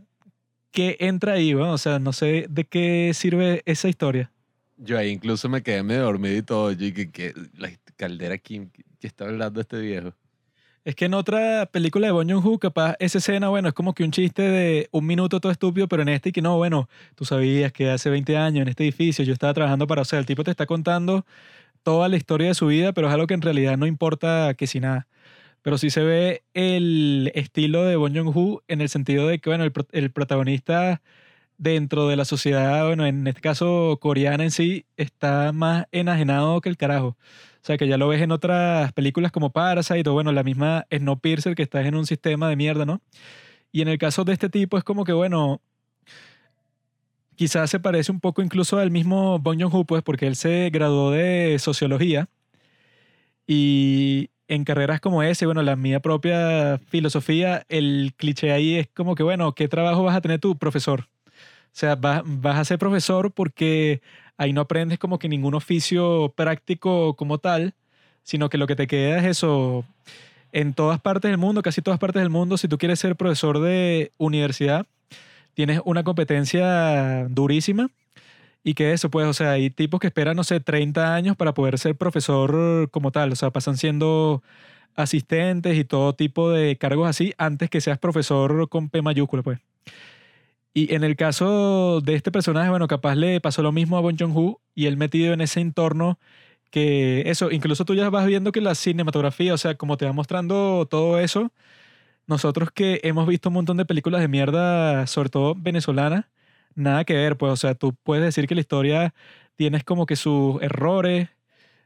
qué 0.72 0.98
entra 1.00 1.34
ahí, 1.34 1.54
o 1.54 1.78
sea, 1.78 2.00
no 2.00 2.14
sé 2.14 2.46
de 2.50 2.66
qué 2.66 3.12
sirve 3.14 3.64
esa 3.66 3.88
historia. 3.88 4.32
Yo 4.78 4.98
ahí 4.98 5.10
incluso 5.10 5.48
me 5.48 5.64
quedé 5.64 5.82
medio 5.84 6.04
dormido 6.04 6.38
y 6.38 6.42
todo. 6.44 6.72
Yo 6.72 6.78
dije, 6.78 7.10
que 7.10 7.34
la 7.58 7.72
caldera 7.96 8.38
Kim, 8.38 8.70
que 9.00 9.08
está 9.08 9.26
hablando 9.26 9.62
este 9.62 9.80
viejo? 9.80 10.14
Es 10.86 10.96
que 10.96 11.06
en 11.06 11.16
otra 11.16 11.66
película 11.66 12.06
de 12.06 12.12
Bong 12.14 12.30
Joon-ho, 12.32 12.60
capaz 12.60 12.96
esa 13.00 13.18
escena, 13.18 13.50
bueno, 13.50 13.70
es 13.70 13.74
como 13.74 13.96
que 13.96 14.04
un 14.04 14.12
chiste 14.12 14.44
de 14.44 14.88
un 14.92 15.08
minuto 15.08 15.40
todo 15.40 15.52
estúpido, 15.52 15.88
pero 15.88 16.04
en 16.04 16.10
este 16.10 16.32
que 16.32 16.44
no, 16.44 16.58
bueno, 16.58 16.88
tú 17.16 17.26
sabías 17.26 17.72
que 17.72 17.90
hace 17.90 18.12
20 18.12 18.38
años 18.38 18.62
en 18.62 18.68
este 18.68 18.84
edificio 18.84 19.26
yo 19.26 19.34
estaba 19.34 19.52
trabajando 19.56 19.88
para, 19.88 20.04
o 20.04 20.06
sea, 20.06 20.20
el 20.20 20.28
tipo 20.28 20.44
te 20.44 20.52
está 20.52 20.68
contando 20.68 21.26
toda 21.84 22.10
la 22.10 22.18
historia 22.18 22.50
de 22.50 22.56
su 22.56 22.68
vida, 22.68 22.94
pero 22.94 23.08
es 23.08 23.14
algo 23.14 23.28
que 23.28 23.34
en 23.36 23.42
realidad 23.42 23.78
no 23.78 23.88
importa 23.88 24.54
que 24.56 24.68
si 24.68 24.80
nada. 24.80 25.08
Pero 25.64 25.78
sí 25.80 25.90
se 25.90 26.04
ve 26.04 26.44
el 26.54 27.32
estilo 27.36 27.84
de 27.86 27.96
Bong 27.98 28.16
Joon-ho 28.16 28.64
en 28.68 28.82
el 28.82 28.90
sentido 28.90 29.28
de 29.28 29.40
que, 29.40 29.50
bueno, 29.50 29.66
el, 29.66 29.74
el 29.92 30.12
protagonista 30.12 31.02
dentro 31.58 32.08
de 32.08 32.18
la 32.18 32.26
sociedad, 32.26 32.86
bueno, 32.88 33.06
en 33.08 33.28
este 33.28 33.42
caso 33.42 33.98
coreana 34.02 34.44
en 34.44 34.52
sí, 34.52 34.86
está 34.98 35.52
más 35.54 35.88
enajenado 35.92 36.62
que 36.62 36.70
el 36.70 36.78
carajo. 36.78 37.18
O 37.66 37.68
sea, 37.68 37.80
que 37.80 37.88
ya 37.88 37.98
lo 37.98 38.08
ves 38.08 38.22
en 38.22 38.32
otras 38.32 38.94
películas 38.94 39.32
como 39.32 39.52
Parasite 39.52 40.08
o, 40.08 40.14
bueno, 40.14 40.32
la 40.32 40.44
misma 40.44 40.86
Snowpiercer 40.96 41.56
que 41.56 41.64
está 41.64 41.82
en 41.82 41.96
un 41.96 42.06
sistema 42.06 42.48
de 42.48 42.56
mierda, 42.56 42.86
¿no? 42.86 43.02
Y 43.72 43.82
en 43.82 43.88
el 43.88 43.98
caso 43.98 44.24
de 44.24 44.34
este 44.34 44.50
tipo 44.50 44.78
es 44.78 44.84
como 44.84 45.04
que, 45.04 45.14
bueno, 45.14 45.62
quizás 47.36 47.72
se 47.72 47.80
parece 47.80 48.12
un 48.12 48.20
poco 48.20 48.44
incluso 48.44 48.78
al 48.78 48.92
mismo 48.92 49.40
Bong 49.40 49.60
Joon-ho, 49.60 49.84
pues, 49.84 50.04
porque 50.04 50.28
él 50.28 50.36
se 50.36 50.70
graduó 50.72 51.10
de 51.10 51.58
sociología 51.58 52.30
y 53.48 54.30
en 54.48 54.64
carreras 54.64 55.02
como 55.02 55.24
ese, 55.24 55.48
bueno, 55.48 55.64
la 55.64 55.76
mía 55.76 56.02
propia 56.02 56.80
filosofía, 56.90 57.66
el 57.68 58.14
cliché 58.16 58.52
ahí 58.52 58.76
es 58.76 58.90
como 58.94 59.16
que, 59.16 59.24
bueno, 59.24 59.56
¿qué 59.56 59.68
trabajo 59.68 60.04
vas 60.04 60.16
a 60.16 60.22
tener 60.22 60.40
tú, 60.40 60.56
profesor? 60.56 61.08
O 61.30 61.78
sea, 61.78 61.96
vas, 61.96 62.22
vas 62.26 62.60
a 62.60 62.66
ser 62.66 62.78
profesor 62.78 63.32
porque 63.32 64.04
ahí 64.38 64.54
no 64.54 64.62
aprendes 64.62 65.00
como 65.00 65.20
que 65.20 65.30
ningún 65.30 65.56
oficio 65.56 66.34
práctico 66.36 67.16
como 67.16 67.38
tal, 67.38 67.74
sino 68.24 68.50
que 68.50 68.58
lo 68.58 68.68
que 68.68 68.76
te 68.76 68.88
queda 68.88 69.20
es 69.20 69.26
eso. 69.26 69.86
En 70.52 70.74
todas 70.74 71.02
partes 71.02 71.30
del 71.30 71.38
mundo, 71.38 71.62
casi 71.62 71.82
todas 71.82 72.00
partes 72.00 72.22
del 72.22 72.30
mundo, 72.30 72.58
si 72.58 72.68
tú 72.68 72.78
quieres 72.78 73.00
ser 73.00 73.16
profesor 73.16 73.60
de 73.60 74.12
universidad, 74.18 74.86
tienes 75.54 75.82
una 75.86 76.04
competencia 76.04 77.28
durísima. 77.30 77.90
Y 78.64 78.74
que 78.74 78.94
eso, 78.94 79.12
pues, 79.12 79.28
o 79.28 79.34
sea, 79.34 79.52
hay 79.52 79.70
tipos 79.70 80.00
que 80.00 80.08
esperan, 80.08 80.36
no 80.36 80.44
sé, 80.44 80.60
30 80.60 81.14
años 81.14 81.36
para 81.38 81.54
poder 81.54 81.78
ser 81.78 81.96
profesor 81.96 82.90
como 82.90 83.12
tal. 83.12 83.32
O 83.32 83.36
sea, 83.36 83.52
pasan 83.52 83.78
siendo 83.78 84.42
asistentes 84.96 85.78
y 85.78 85.84
todo 85.84 86.14
tipo 86.14 86.50
de 86.50 86.76
cargos 86.78 87.08
así 87.08 87.34
antes 87.38 87.70
que 87.70 87.82
seas 87.82 88.00
profesor 88.00 88.68
con 88.70 88.90
P 88.90 89.04
mayúscula, 89.04 89.44
pues. 89.44 89.60
Y 90.78 90.94
en 90.94 91.06
el 91.06 91.16
caso 91.16 92.02
de 92.02 92.16
este 92.16 92.32
personaje, 92.34 92.70
bueno, 92.70 92.88
capaz 92.90 93.16
le 93.16 93.40
pasó 93.40 93.62
lo 93.62 93.72
mismo 93.72 93.98
a 93.98 94.02
Bon 94.02 94.18
Joon-ho 94.18 94.62
y 94.74 94.88
él 94.88 94.98
metido 94.98 95.34
en 95.34 95.40
ese 95.40 95.62
entorno 95.62 96.20
que 96.72 97.30
eso, 97.30 97.52
incluso 97.52 97.86
tú 97.86 97.96
ya 97.96 98.10
vas 98.10 98.26
viendo 98.28 98.52
que 98.52 98.60
la 98.62 98.76
cinematografía, 98.76 99.54
o 99.54 99.58
sea, 99.58 99.76
como 99.78 99.98
te 99.98 100.06
va 100.06 100.14
mostrando 100.14 100.86
todo 100.90 101.20
eso, 101.20 101.54
nosotros 102.28 102.72
que 102.72 103.02
hemos 103.04 103.28
visto 103.28 103.50
un 103.50 103.56
montón 103.56 103.78
de 103.78 103.86
películas 103.86 104.22
de 104.22 104.30
mierda, 104.30 105.08
sobre 105.08 105.30
todo 105.30 105.56
venezolanas, 105.56 106.26
nada 106.76 107.06
que 107.06 107.16
ver, 107.16 107.38
pues, 107.38 107.54
o 107.54 107.58
sea, 107.58 107.76
tú 107.76 107.96
puedes 108.04 108.26
decir 108.26 108.48
que 108.48 108.56
la 108.56 108.62
historia 108.62 109.16
tienes 109.58 109.84
como 109.86 110.06
que 110.08 110.16
sus 110.18 110.62
errores, 110.64 111.30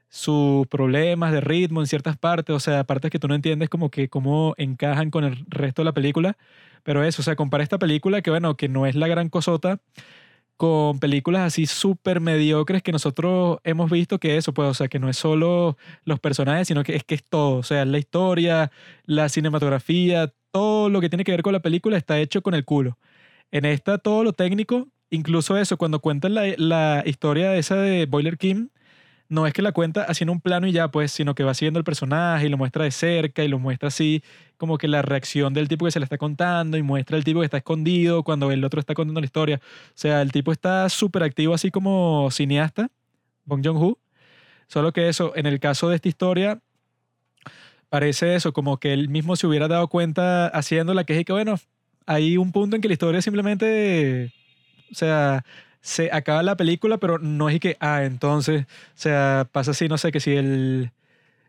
sus 0.10 0.68
problemas 0.68 1.32
de 1.32 1.42
ritmo 1.42 1.82
en 1.82 1.88
ciertas 1.88 2.18
partes, 2.18 2.56
o 2.56 2.60
sea, 2.60 2.84
partes 2.84 3.12
que 3.12 3.20
tú 3.20 3.28
no 3.28 3.36
entiendes 3.36 3.70
como 3.70 3.90
que 3.92 4.10
cómo 4.10 4.56
encajan 4.58 5.12
con 5.12 5.24
el 5.24 5.46
resto 5.48 5.82
de 5.82 5.86
la 5.86 5.94
película, 5.94 6.38
pero 6.84 7.04
eso, 7.04 7.22
o 7.22 7.26
sea, 7.26 7.36
compara 7.36 7.64
esta 7.64 7.80
película 7.80 8.22
que 8.22 8.32
bueno, 8.32 8.58
que 8.58 8.70
no 8.70 8.86
es 8.88 8.96
la 8.96 9.08
gran 9.08 9.30
cosota 9.30 9.80
con 10.58 11.00
películas 11.00 11.44
así 11.44 11.68
súper 11.68 12.20
mediocres 12.20 12.84
que 12.84 12.92
nosotros 12.92 13.60
hemos 13.64 13.90
visto 13.90 14.20
que 14.20 14.36
eso, 14.38 14.54
pues, 14.54 14.68
o 14.70 14.74
sea, 14.74 14.90
que 14.90 15.00
no 15.00 15.10
es 15.10 15.18
solo 15.18 15.78
los 16.04 16.20
personajes, 16.20 16.68
sino 16.68 16.84
que 16.84 16.96
es 16.98 17.04
que 17.06 17.16
es 17.16 17.24
todo, 17.24 17.58
o 17.60 17.64
sea, 17.64 17.86
la 17.86 17.98
historia, 17.98 18.72
la 19.06 19.30
cinematografía, 19.30 20.34
todo 20.52 20.90
lo 20.90 21.02
que 21.02 21.10
tiene 21.10 21.24
que 21.24 21.32
ver 21.32 21.44
con 21.44 21.54
la 21.54 21.62
película 21.62 21.98
está 21.98 22.20
hecho 22.20 22.42
con 22.42 22.56
el 22.56 22.66
culo. 22.66 22.98
En 23.52 23.66
esta, 23.66 24.00
todo 24.00 24.24
lo 24.24 24.34
técnico, 24.34 24.90
incluso 25.10 25.58
eso, 25.58 25.78
cuando 25.78 26.02
cuentan 26.02 26.34
la, 26.34 26.54
la 26.58 27.04
historia 27.06 27.56
esa 27.56 27.76
de 27.76 28.06
Boiler 28.06 28.38
King, 28.38 28.68
no 29.30 29.46
es 29.46 29.54
que 29.54 29.62
la 29.62 29.72
cuenta 29.72 30.04
haciendo 30.04 30.34
un 30.34 30.42
plano 30.42 30.68
y 30.68 30.72
ya, 30.72 30.90
pues, 30.90 31.12
sino 31.12 31.36
que 31.36 31.44
va 31.44 31.54
siguiendo 31.54 31.78
el 31.80 31.84
personaje 31.84 32.48
y 32.48 32.50
lo 32.50 32.58
muestra 32.58 32.84
de 32.84 32.92
cerca 32.92 33.44
y 33.44 33.48
lo 33.48 33.60
muestra 33.60 33.88
así, 33.88 34.24
como 34.58 34.78
que 34.78 34.88
la 34.88 35.04
reacción 35.04 35.54
del 35.54 35.68
tipo 35.68 35.86
que 35.86 35.92
se 35.92 36.00
le 36.00 36.06
está 36.06 36.18
contando 36.18 36.78
y 36.78 36.84
muestra 36.84 37.16
el 37.16 37.24
tipo 37.24 37.40
que 37.40 37.46
está 37.46 37.58
escondido 37.58 38.24
cuando 38.24 38.52
el 38.52 38.64
otro 38.66 38.80
está 38.80 38.96
contando 38.96 39.22
la 39.22 39.26
historia. 39.26 39.62
O 39.64 39.92
sea, 39.94 40.22
el 40.22 40.32
tipo 40.32 40.52
está 40.52 40.90
súper 40.90 41.24
activo 41.24 41.54
así 41.54 41.70
como 41.72 42.30
cineasta, 42.32 42.90
Bong 43.46 43.64
Joon-ho. 43.64 44.00
Solo 44.68 44.92
que 44.94 45.10
eso, 45.10 45.34
en 45.36 45.46
el 45.46 45.60
caso 45.60 45.90
de 45.90 45.96
esta 45.96 46.10
historia, 46.10 46.60
parece 47.90 48.36
eso, 48.36 48.54
como 48.54 48.80
que 48.80 48.94
él 48.94 49.10
mismo 49.10 49.36
se 49.36 49.48
hubiera 49.48 49.68
dado 49.68 49.88
cuenta 49.90 50.48
haciéndola, 50.48 51.04
que 51.04 51.20
es 51.20 51.26
que, 51.26 51.34
bueno, 51.34 51.56
hay 52.06 52.38
un 52.38 52.52
punto 52.52 52.76
en 52.76 52.82
que 52.82 52.88
la 52.88 52.94
historia 52.94 53.22
simplemente, 53.22 54.34
o 54.92 54.96
sea, 54.96 55.44
se 55.82 56.12
acaba 56.12 56.44
la 56.44 56.58
película, 56.58 56.98
pero 56.98 57.20
no 57.20 57.50
es 57.50 57.60
que, 57.60 57.78
ah, 57.80 58.04
entonces, 58.04 58.64
o 58.64 58.68
sea, 58.96 59.48
pasa 59.52 59.72
así, 59.72 59.88
no 59.88 59.98
sé, 59.98 60.12
que 60.12 60.20
si 60.20 60.32
el 60.32 60.92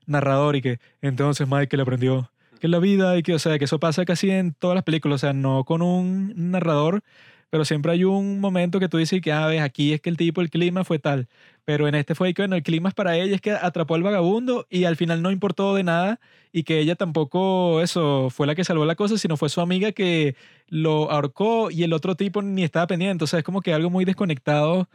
narrador 0.06 0.56
y 0.56 0.62
que 0.62 0.80
entonces 1.02 1.46
Michael 1.48 1.80
aprendió 1.80 2.30
que 2.60 2.68
la 2.68 2.78
vida 2.78 3.16
y 3.16 3.22
que, 3.22 3.34
o 3.34 3.38
sea, 3.38 3.58
que 3.58 3.64
eso 3.64 3.80
pasa 3.80 4.04
casi 4.04 4.30
en 4.30 4.52
todas 4.52 4.74
las 4.74 4.84
películas, 4.84 5.16
o 5.16 5.18
sea, 5.26 5.32
no 5.32 5.64
con 5.64 5.82
un 5.82 6.32
narrador, 6.36 7.02
pero 7.50 7.64
siempre 7.64 7.92
hay 7.92 8.04
un 8.04 8.40
momento 8.40 8.80
que 8.80 8.88
tú 8.88 8.96
dices 8.98 9.20
que, 9.20 9.32
ah, 9.32 9.46
ves, 9.46 9.60
aquí 9.60 9.92
es 9.92 10.00
que 10.00 10.08
el 10.10 10.16
tipo, 10.16 10.40
el 10.40 10.50
clima 10.50 10.84
fue 10.84 10.98
tal, 10.98 11.28
pero 11.64 11.88
en 11.88 11.94
este 11.96 12.14
fue 12.14 12.32
que, 12.34 12.42
bueno, 12.42 12.56
el 12.56 12.62
clima 12.62 12.88
es 12.88 12.94
para 12.94 13.16
ella, 13.16 13.34
es 13.34 13.40
que 13.40 13.50
atrapó 13.52 13.94
al 13.96 14.02
vagabundo 14.02 14.66
y 14.70 14.84
al 14.84 14.96
final 14.96 15.22
no 15.22 15.30
importó 15.30 15.74
de 15.74 15.82
nada 15.82 16.20
y 16.52 16.62
que 16.64 16.78
ella 16.78 16.94
tampoco, 16.96 17.80
eso, 17.82 18.30
fue 18.30 18.46
la 18.46 18.54
que 18.54 18.64
salvó 18.64 18.84
la 18.84 18.94
cosa, 18.94 19.18
sino 19.18 19.36
fue 19.36 19.48
su 19.48 19.60
amiga 19.60 19.92
que 19.92 20.36
lo 20.68 21.10
ahorcó 21.10 21.70
y 21.70 21.82
el 21.82 21.92
otro 21.92 22.14
tipo 22.16 22.42
ni 22.42 22.62
estaba 22.64 22.86
pendiente, 22.86 23.26
sea, 23.26 23.40
es 23.40 23.44
como 23.44 23.60
que 23.62 23.74
algo 23.74 23.90
muy 23.90 24.04
desconectado 24.04 24.88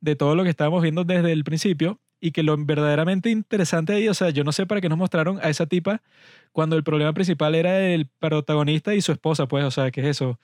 de 0.00 0.16
todo 0.16 0.34
lo 0.36 0.44
que 0.44 0.50
estábamos 0.50 0.82
viendo 0.82 1.04
desde 1.04 1.32
el 1.32 1.44
principio 1.44 2.00
y 2.20 2.32
que 2.32 2.42
lo 2.42 2.56
verdaderamente 2.56 3.30
interesante 3.30 3.94
ahí, 3.94 4.08
o 4.08 4.14
sea, 4.14 4.30
yo 4.30 4.44
no 4.44 4.52
sé 4.52 4.66
para 4.66 4.80
qué 4.80 4.88
nos 4.88 4.98
mostraron 4.98 5.38
a 5.42 5.50
esa 5.50 5.66
tipa 5.66 6.02
cuando 6.52 6.76
el 6.76 6.84
problema 6.84 7.12
principal 7.12 7.54
era 7.54 7.80
el 7.80 8.06
protagonista 8.06 8.94
y 8.94 9.02
su 9.02 9.12
esposa, 9.12 9.46
pues, 9.46 9.64
o 9.64 9.70
sea, 9.70 9.90
¿qué 9.90 10.00
es 10.02 10.06
eso? 10.08 10.38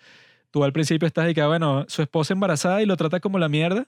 Tú 0.50 0.64
al 0.64 0.72
principio 0.72 1.06
estás 1.06 1.26
de 1.26 1.34
que, 1.34 1.40
ah, 1.42 1.46
bueno, 1.46 1.84
su 1.88 2.02
esposa 2.02 2.32
embarazada 2.34 2.82
y 2.82 2.86
lo 2.86 2.96
trata 2.96 3.20
como 3.20 3.38
la 3.38 3.48
mierda 3.48 3.86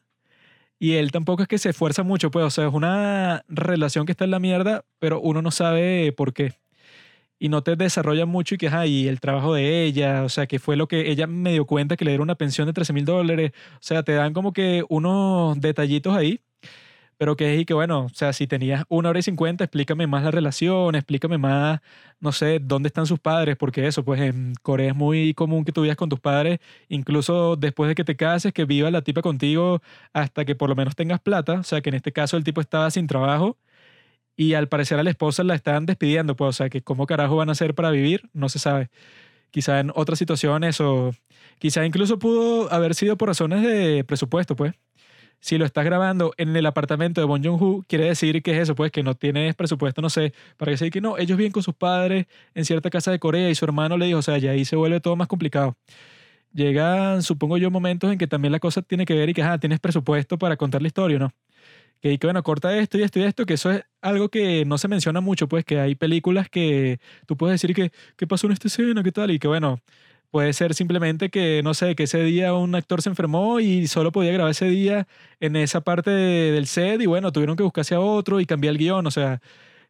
y 0.82 0.94
él 0.94 1.12
tampoco 1.12 1.42
es 1.42 1.48
que 1.48 1.58
se 1.58 1.70
esfuerza 1.70 2.02
mucho, 2.02 2.32
pues, 2.32 2.44
o 2.44 2.50
sea, 2.50 2.66
es 2.66 2.74
una 2.74 3.44
relación 3.48 4.04
que 4.04 4.10
está 4.10 4.24
en 4.24 4.32
la 4.32 4.40
mierda, 4.40 4.84
pero 4.98 5.20
uno 5.20 5.40
no 5.40 5.52
sabe 5.52 6.12
por 6.12 6.32
qué. 6.34 6.54
Y 7.38 7.48
no 7.50 7.62
te 7.62 7.76
desarrolla 7.76 8.26
mucho 8.26 8.56
y 8.56 8.58
que, 8.58 8.68
ajá, 8.68 8.86
y 8.86 9.08
el 9.08 9.20
trabajo 9.20 9.54
de 9.54 9.84
ella, 9.84 10.24
o 10.24 10.28
sea, 10.28 10.46
que 10.48 10.58
fue 10.58 10.76
lo 10.76 10.88
que 10.88 11.10
ella 11.10 11.28
me 11.28 11.52
dio 11.52 11.66
cuenta 11.66 11.96
que 11.96 12.04
le 12.04 12.12
dieron 12.12 12.24
una 12.24 12.36
pensión 12.36 12.66
de 12.66 12.72
13 12.72 12.92
mil 12.94 13.04
dólares, 13.04 13.52
o 13.74 13.78
sea, 13.80 14.02
te 14.02 14.12
dan 14.14 14.32
como 14.32 14.52
que 14.52 14.84
unos 14.88 15.60
detallitos 15.60 16.16
ahí 16.16 16.40
pero 17.22 17.36
que 17.36 17.54
y 17.56 17.64
que 17.64 17.72
bueno, 17.72 18.06
o 18.06 18.08
sea, 18.08 18.32
si 18.32 18.48
tenías 18.48 18.82
una 18.88 19.10
hora 19.10 19.20
y 19.20 19.22
cincuenta, 19.22 19.62
explícame 19.62 20.08
más 20.08 20.24
la 20.24 20.32
relación, 20.32 20.96
explícame 20.96 21.38
más, 21.38 21.80
no 22.18 22.32
sé, 22.32 22.58
dónde 22.58 22.88
están 22.88 23.06
sus 23.06 23.20
padres, 23.20 23.56
porque 23.56 23.86
eso, 23.86 24.04
pues 24.04 24.20
en 24.20 24.54
Corea 24.60 24.88
es 24.88 24.96
muy 24.96 25.32
común 25.32 25.64
que 25.64 25.70
tú 25.70 25.82
vivas 25.82 25.96
con 25.96 26.08
tus 26.08 26.18
padres, 26.18 26.58
incluso 26.88 27.54
después 27.54 27.86
de 27.86 27.94
que 27.94 28.02
te 28.02 28.16
cases, 28.16 28.52
que 28.52 28.64
viva 28.64 28.90
la 28.90 29.02
tipa 29.02 29.22
contigo 29.22 29.80
hasta 30.12 30.44
que 30.44 30.56
por 30.56 30.68
lo 30.68 30.74
menos 30.74 30.96
tengas 30.96 31.20
plata, 31.20 31.60
o 31.60 31.62
sea, 31.62 31.80
que 31.80 31.90
en 31.90 31.94
este 31.94 32.10
caso 32.10 32.36
el 32.36 32.42
tipo 32.42 32.60
estaba 32.60 32.90
sin 32.90 33.06
trabajo 33.06 33.56
y 34.36 34.54
al 34.54 34.68
parecer 34.68 34.98
a 34.98 35.04
la 35.04 35.10
esposa 35.10 35.44
la 35.44 35.54
estaban 35.54 35.86
despidiendo, 35.86 36.36
pues, 36.36 36.48
o 36.48 36.52
sea, 36.52 36.70
que 36.70 36.82
cómo 36.82 37.06
carajo 37.06 37.36
van 37.36 37.50
a 37.50 37.52
hacer 37.52 37.74
para 37.74 37.90
vivir, 37.92 38.30
no 38.32 38.48
se 38.48 38.58
sabe. 38.58 38.90
Quizá 39.50 39.80
en 39.80 39.92
otras 39.94 40.18
situaciones 40.18 40.80
o 40.80 41.12
quizá 41.58 41.86
incluso 41.86 42.18
pudo 42.18 42.72
haber 42.72 42.94
sido 42.94 43.16
por 43.18 43.28
razones 43.28 43.62
de 43.62 44.04
presupuesto, 44.04 44.56
pues 44.56 44.74
si 45.42 45.58
lo 45.58 45.64
estás 45.64 45.84
grabando 45.84 46.32
en 46.36 46.54
el 46.56 46.64
apartamento 46.66 47.20
de 47.20 47.26
Bon 47.26 47.42
Joon-ho, 47.42 47.84
quiere 47.88 48.04
decir 48.06 48.42
que 48.44 48.52
es 48.52 48.58
eso, 48.60 48.76
pues 48.76 48.92
que 48.92 49.02
no 49.02 49.16
tienes 49.16 49.56
presupuesto, 49.56 50.00
no 50.00 50.08
sé, 50.08 50.32
para 50.56 50.76
se 50.76 50.88
que 50.90 51.00
no, 51.00 51.18
ellos 51.18 51.36
viven 51.36 51.50
con 51.52 51.64
sus 51.64 51.74
padres 51.74 52.26
en 52.54 52.64
cierta 52.64 52.90
casa 52.90 53.10
de 53.10 53.18
Corea 53.18 53.50
y 53.50 53.56
su 53.56 53.64
hermano 53.64 53.98
le 53.98 54.06
dijo, 54.06 54.20
o 54.20 54.22
sea, 54.22 54.38
ya 54.38 54.52
ahí 54.52 54.64
se 54.64 54.76
vuelve 54.76 55.00
todo 55.00 55.16
más 55.16 55.26
complicado. 55.26 55.76
Llegan, 56.52 57.22
supongo 57.22 57.58
yo, 57.58 57.70
momentos 57.70 58.12
en 58.12 58.18
que 58.18 58.28
también 58.28 58.52
la 58.52 58.60
cosa 58.60 58.82
tiene 58.82 59.04
que 59.04 59.14
ver 59.14 59.30
y 59.30 59.34
que, 59.34 59.42
ah, 59.42 59.58
tienes 59.58 59.80
presupuesto 59.80 60.38
para 60.38 60.56
contar 60.56 60.82
la 60.82 60.88
historia, 60.88 61.18
¿no? 61.18 61.32
Que, 62.00 62.18
que 62.18 62.26
bueno, 62.26 62.42
corta 62.44 62.76
esto 62.78 62.98
y 62.98 63.02
esto 63.02 63.18
y 63.20 63.22
esto, 63.24 63.46
que 63.46 63.54
eso 63.54 63.70
es 63.72 63.84
algo 64.02 64.28
que 64.28 64.64
no 64.64 64.78
se 64.78 64.88
menciona 64.88 65.20
mucho, 65.20 65.48
pues 65.48 65.64
que 65.64 65.80
hay 65.80 65.94
películas 65.96 66.48
que 66.50 67.00
tú 67.26 67.36
puedes 67.36 67.60
decir 67.60 67.74
que, 67.74 67.92
¿qué 68.16 68.26
pasó 68.28 68.46
en 68.46 68.54
esta 68.54 68.68
escena? 68.68 69.02
¿Qué 69.02 69.12
tal? 69.12 69.30
Y 69.32 69.38
que 69.40 69.48
bueno, 69.48 69.80
Puede 70.32 70.54
ser 70.54 70.74
simplemente 70.74 71.30
que, 71.30 71.62
no 71.62 71.74
sé, 71.74 71.94
que 71.94 72.04
ese 72.04 72.22
día 72.24 72.54
un 72.54 72.74
actor 72.74 73.02
se 73.02 73.10
enfermó 73.10 73.60
y 73.60 73.86
solo 73.86 74.12
podía 74.12 74.32
grabar 74.32 74.52
ese 74.52 74.66
día 74.66 75.06
en 75.40 75.56
esa 75.56 75.82
parte 75.82 76.10
de- 76.10 76.52
del 76.52 76.66
set 76.66 77.02
y 77.02 77.06
bueno, 77.06 77.32
tuvieron 77.32 77.56
que 77.56 77.62
buscarse 77.64 77.94
a 77.94 78.00
otro 78.00 78.40
y 78.40 78.46
cambiar 78.46 78.72
el 78.72 78.78
guion. 78.78 79.06
O 79.06 79.10
sea, 79.10 79.42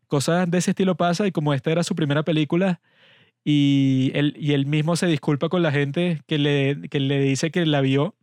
cosas 0.09 0.51
de 0.51 0.59
ese 0.59 0.73
estilo 0.73 0.97
pasa 0.97 1.27
y 1.29 1.33
como 1.33 1.55
esta 1.55 1.73
era 1.73 1.85
su 1.85 1.95
primera 1.97 2.25
película 2.25 2.81
y 3.45 4.13
él, 4.15 4.35
y 4.39 4.53
él 4.55 4.67
mismo 4.67 4.97
se 4.97 5.07
disculpa 5.09 5.49
con 5.51 5.63
la 5.63 5.73
gente 5.73 6.23
que 6.29 6.39
le, 6.39 6.89
que 6.91 7.01
le 7.01 7.21
dice 7.21 7.51
que 7.53 7.67
la 7.67 7.81
vio, 7.83 8.17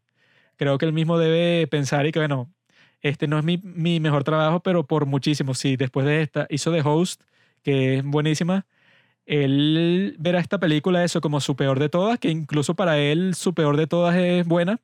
creo 0.58 0.78
que 0.78 0.86
él 0.86 0.94
mismo 0.94 1.18
debe 1.20 1.68
pensar 1.68 2.06
y 2.08 2.12
que 2.14 2.20
bueno, 2.20 2.52
este 3.02 3.28
no 3.28 3.40
es 3.40 3.46
mi, 3.46 3.58
mi 3.64 4.00
mejor 4.00 4.24
trabajo, 4.24 4.62
pero 4.62 4.88
por 4.88 5.06
muchísimo. 5.08 5.54
Sí, 5.56 5.78
después 5.78 6.06
de 6.06 6.22
esta 6.24 6.48
hizo 6.50 6.72
The 6.74 6.82
Host, 6.84 7.24
que 7.64 7.98
es 8.00 8.04
buenísima. 8.06 8.66
Él 9.30 10.15
verá 10.18 10.39
esta 10.39 10.60
película 10.60 11.04
eso 11.04 11.22
como 11.22 11.39
su 11.39 11.56
peor 11.56 11.78
de 11.78 11.88
todas, 11.88 12.18
que 12.18 12.30
incluso 12.32 12.74
para 12.74 12.98
él 12.98 13.36
su 13.36 13.54
peor 13.54 13.78
de 13.78 13.86
todas 13.86 14.15
es 14.15 14.44
buena, 14.48 14.80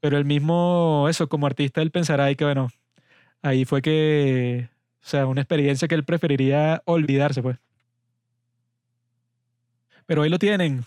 pero 0.00 0.16
él 0.16 0.24
mismo, 0.24 1.08
eso, 1.10 1.28
como 1.28 1.46
artista, 1.46 1.82
él 1.82 1.90
pensará 1.90 2.32
que 2.36 2.44
bueno, 2.44 2.70
ahí 3.42 3.64
fue 3.64 3.82
que, 3.82 4.68
o 5.02 5.06
sea, 5.08 5.26
una 5.26 5.40
experiencia 5.40 5.88
que 5.88 5.96
él 5.96 6.04
preferiría 6.04 6.82
olvidarse, 6.84 7.42
pues. 7.42 7.58
Pero 10.06 10.22
ahí 10.22 10.30
lo 10.30 10.38
tienen. 10.38 10.84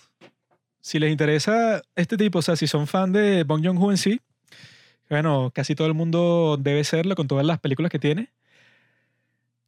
Si 0.80 0.97
les 0.97 1.12
interesa 1.12 1.82
este 1.95 2.15
tipo, 2.15 2.39
o 2.39 2.41
sea, 2.41 2.56
si 2.56 2.67
son 2.67 2.88
fan 2.88 3.12
de 3.12 3.43
Bong 3.43 3.65
Joon-ho 3.65 3.91
en 3.91 3.97
sí, 3.97 4.21
bueno, 5.10 5.52
casi 5.54 5.76
todo 5.76 5.88
el 5.88 5.93
mundo 5.93 6.58
debe 6.58 6.86
serlo 6.86 7.15
con 7.15 7.28
todas 7.28 7.45
las 7.45 7.60
películas 7.60 7.91
que 7.91 8.00
tiene. 8.00 8.30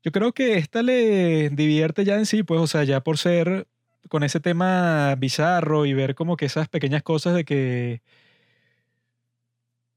Yo 0.04 0.12
creo 0.14 0.32
que 0.34 0.58
esta 0.58 0.82
le 0.82 1.50
divierte 1.50 2.06
ya 2.06 2.16
en 2.16 2.26
sí, 2.26 2.44
pues, 2.44 2.62
o 2.62 2.68
sea, 2.68 2.84
ya 2.86 3.02
por 3.02 3.18
ser 3.18 3.68
con 4.08 4.24
ese 4.24 4.40
tema 4.40 5.16
bizarro 5.16 5.86
y 5.86 5.94
ver 5.94 6.16
como 6.16 6.38
que 6.38 6.46
esas 6.46 6.70
pequeñas 6.70 7.04
cosas 7.04 7.36
de 7.36 7.44
que 7.46 8.02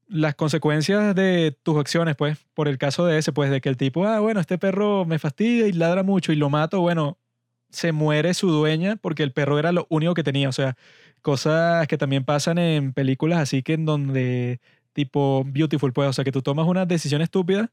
las 0.07 0.35
consecuencias 0.35 1.15
de 1.15 1.57
tus 1.63 1.77
acciones, 1.79 2.15
pues, 2.15 2.37
por 2.53 2.67
el 2.67 2.77
caso 2.77 3.05
de 3.05 3.17
ese, 3.17 3.31
pues, 3.31 3.49
de 3.49 3.61
que 3.61 3.69
el 3.69 3.77
tipo, 3.77 4.05
ah, 4.05 4.19
bueno, 4.19 4.39
este 4.39 4.57
perro 4.57 5.05
me 5.05 5.17
fastidia 5.19 5.67
y 5.67 5.73
ladra 5.73 6.03
mucho 6.03 6.31
y 6.31 6.35
lo 6.35 6.49
mato, 6.49 6.81
bueno, 6.81 7.17
se 7.71 7.91
muere 7.91 8.33
su 8.33 8.51
dueña 8.51 8.97
porque 8.97 9.23
el 9.23 9.33
perro 9.33 9.59
era 9.59 9.71
lo 9.71 9.87
único 9.89 10.13
que 10.13 10.23
tenía, 10.23 10.49
o 10.49 10.51
sea, 10.51 10.75
cosas 11.21 11.87
que 11.87 11.97
también 11.97 12.25
pasan 12.25 12.57
en 12.59 12.93
películas 12.93 13.39
así 13.39 13.63
que 13.63 13.73
en 13.73 13.85
donde, 13.85 14.59
tipo, 14.93 15.43
Beautiful, 15.47 15.93
pues, 15.93 16.09
o 16.09 16.13
sea, 16.13 16.23
que 16.25 16.31
tú 16.31 16.41
tomas 16.41 16.67
una 16.67 16.85
decisión 16.85 17.21
estúpida 17.21 17.71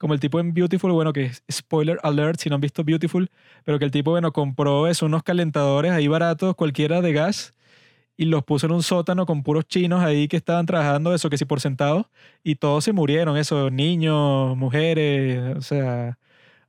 como 0.00 0.14
el 0.14 0.20
tipo 0.20 0.40
en 0.40 0.54
Beautiful, 0.54 0.92
bueno, 0.92 1.12
que 1.12 1.26
es 1.26 1.44
spoiler 1.52 1.98
alert 2.02 2.40
si 2.40 2.48
no 2.48 2.54
han 2.54 2.62
visto 2.62 2.84
Beautiful, 2.84 3.30
pero 3.64 3.78
que 3.78 3.84
el 3.84 3.90
tipo, 3.90 4.12
bueno, 4.12 4.32
compró 4.32 4.86
eso, 4.88 5.04
unos 5.04 5.22
calentadores 5.22 5.92
ahí 5.92 6.08
baratos, 6.08 6.54
cualquiera 6.56 7.02
de 7.02 7.12
gas, 7.12 7.52
y 8.16 8.24
los 8.24 8.42
puso 8.44 8.66
en 8.66 8.72
un 8.72 8.82
sótano 8.82 9.26
con 9.26 9.42
puros 9.42 9.66
chinos 9.66 10.02
ahí 10.02 10.26
que 10.26 10.38
estaban 10.38 10.64
trabajando 10.64 11.14
eso, 11.14 11.28
que 11.28 11.36
sí 11.36 11.44
por 11.44 11.60
sentados, 11.60 12.06
y 12.42 12.56
todos 12.56 12.84
se 12.84 12.94
murieron, 12.94 13.36
eso, 13.36 13.70
niños, 13.70 14.56
mujeres, 14.56 15.56
o 15.58 15.60
sea, 15.60 16.18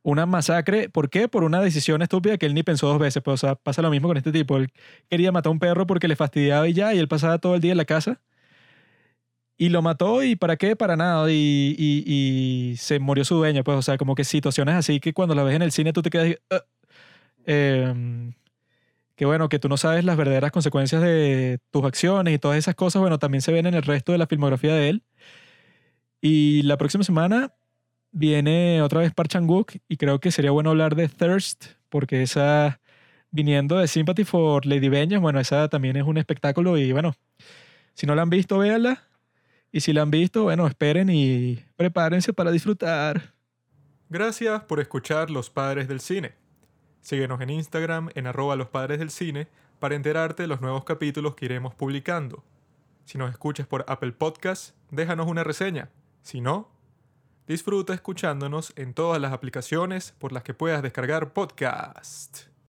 una 0.03 0.25
masacre. 0.25 0.89
¿Por 0.89 1.09
qué? 1.09 1.27
Por 1.29 1.43
una 1.45 1.61
decisión 1.61 2.01
estúpida 2.01 2.37
que 2.37 2.45
él 2.47 2.53
ni 2.53 2.63
pensó 2.63 2.87
dos 2.87 2.99
veces. 2.99 3.23
Pues, 3.23 3.43
pasa 3.63 3.81
lo 3.81 3.91
mismo 3.91 4.07
con 4.07 4.17
este 4.17 4.31
tipo. 4.31 4.57
Él 4.57 4.71
quería 5.09 5.31
matar 5.31 5.49
a 5.49 5.53
un 5.53 5.59
perro 5.59 5.87
porque 5.87 6.07
le 6.07 6.15
fastidiaba 6.15 6.67
y 6.67 6.73
ya, 6.73 6.93
y 6.93 6.99
él 6.99 7.07
pasaba 7.07 7.37
todo 7.39 7.55
el 7.55 7.61
día 7.61 7.71
en 7.71 7.77
la 7.77 7.85
casa 7.85 8.19
y 9.61 9.69
lo 9.69 9.83
mató 9.83 10.23
y 10.23 10.35
para 10.35 10.57
qué, 10.57 10.75
para 10.75 10.95
nada. 10.95 11.31
Y, 11.31 11.75
y, 11.77 12.75
se 12.77 12.97
murió 12.97 13.23
su 13.23 13.35
dueño. 13.35 13.63
Pues, 13.63 13.77
o 13.77 13.81
sea, 13.83 13.95
como 13.99 14.15
que 14.15 14.23
situaciones 14.23 14.73
así 14.73 14.99
que 14.99 15.13
cuando 15.13 15.35
la 15.35 15.43
ves 15.43 15.55
en 15.55 15.61
el 15.61 15.71
cine 15.71 15.93
tú 15.93 16.01
te 16.01 16.09
quedas... 16.09 16.35
Uh, 17.47 18.31
que 19.15 19.25
bueno, 19.25 19.49
que 19.49 19.59
tú 19.59 19.69
no 19.69 19.77
sabes 19.77 20.03
las 20.03 20.17
verdaderas 20.17 20.51
consecuencias 20.51 21.03
de 21.03 21.59
tus 21.69 21.83
acciones 21.85 22.33
y 22.33 22.39
todas 22.39 22.57
esas 22.57 22.73
cosas, 22.73 23.01
bueno, 23.01 23.19
también 23.19 23.43
se 23.43 23.51
ven 23.51 23.67
en 23.67 23.75
el 23.75 23.83
resto 23.83 24.11
de 24.11 24.17
la 24.17 24.25
filmografía 24.25 24.73
de 24.73 24.89
él. 24.89 25.03
Y 26.21 26.63
la 26.63 26.77
próxima 26.77 27.03
semana 27.03 27.53
viene 28.11 28.81
otra 28.81 29.01
vez 29.01 29.13
Park 29.13 29.29
Chan-wook 29.29 29.73
y 29.87 29.97
creo 29.97 30.19
que 30.19 30.31
sería 30.31 30.49
bueno 30.49 30.71
hablar 30.71 30.95
de 30.95 31.07
Thirst, 31.07 31.65
porque 31.89 32.23
esa, 32.23 32.81
viniendo 33.29 33.77
de 33.77 33.87
Sympathy 33.87 34.23
for 34.23 34.65
Lady 34.65 34.89
Vengeance, 34.89 35.21
bueno, 35.21 35.39
esa 35.39 35.69
también 35.69 35.97
es 35.97 36.03
un 36.03 36.17
espectáculo 36.17 36.79
y 36.79 36.91
bueno, 36.93 37.13
si 37.93 38.07
no 38.07 38.15
la 38.15 38.23
han 38.23 38.31
visto, 38.31 38.57
véanla. 38.57 39.10
Y 39.71 39.81
si 39.81 39.93
la 39.93 40.01
han 40.01 40.11
visto, 40.11 40.43
bueno, 40.43 40.67
esperen 40.67 41.09
y 41.09 41.63
prepárense 41.75 42.33
para 42.33 42.51
disfrutar. 42.51 43.33
Gracias 44.09 44.63
por 44.63 44.79
escuchar 44.79 45.29
Los 45.29 45.49
Padres 45.49 45.87
del 45.87 46.01
Cine. 46.01 46.33
Síguenos 47.01 47.41
en 47.41 47.49
Instagram 47.49 48.09
en 48.13 48.27
arroba 48.27 48.55
los 48.55 48.67
padres 48.67 48.99
del 48.99 49.09
cine 49.09 49.47
para 49.79 49.95
enterarte 49.95 50.43
de 50.43 50.47
los 50.47 50.61
nuevos 50.61 50.83
capítulos 50.83 51.35
que 51.35 51.45
iremos 51.45 51.73
publicando. 51.73 52.43
Si 53.05 53.17
nos 53.17 53.31
escuchas 53.31 53.65
por 53.65 53.83
Apple 53.87 54.11
Podcast, 54.11 54.75
déjanos 54.91 55.27
una 55.27 55.43
reseña. 55.43 55.89
Si 56.21 56.41
no, 56.41 56.69
disfruta 57.47 57.93
escuchándonos 57.93 58.73
en 58.75 58.93
todas 58.93 59.19
las 59.19 59.33
aplicaciones 59.33 60.13
por 60.19 60.31
las 60.31 60.43
que 60.43 60.53
puedas 60.53 60.83
descargar 60.83 61.33
podcast. 61.33 62.50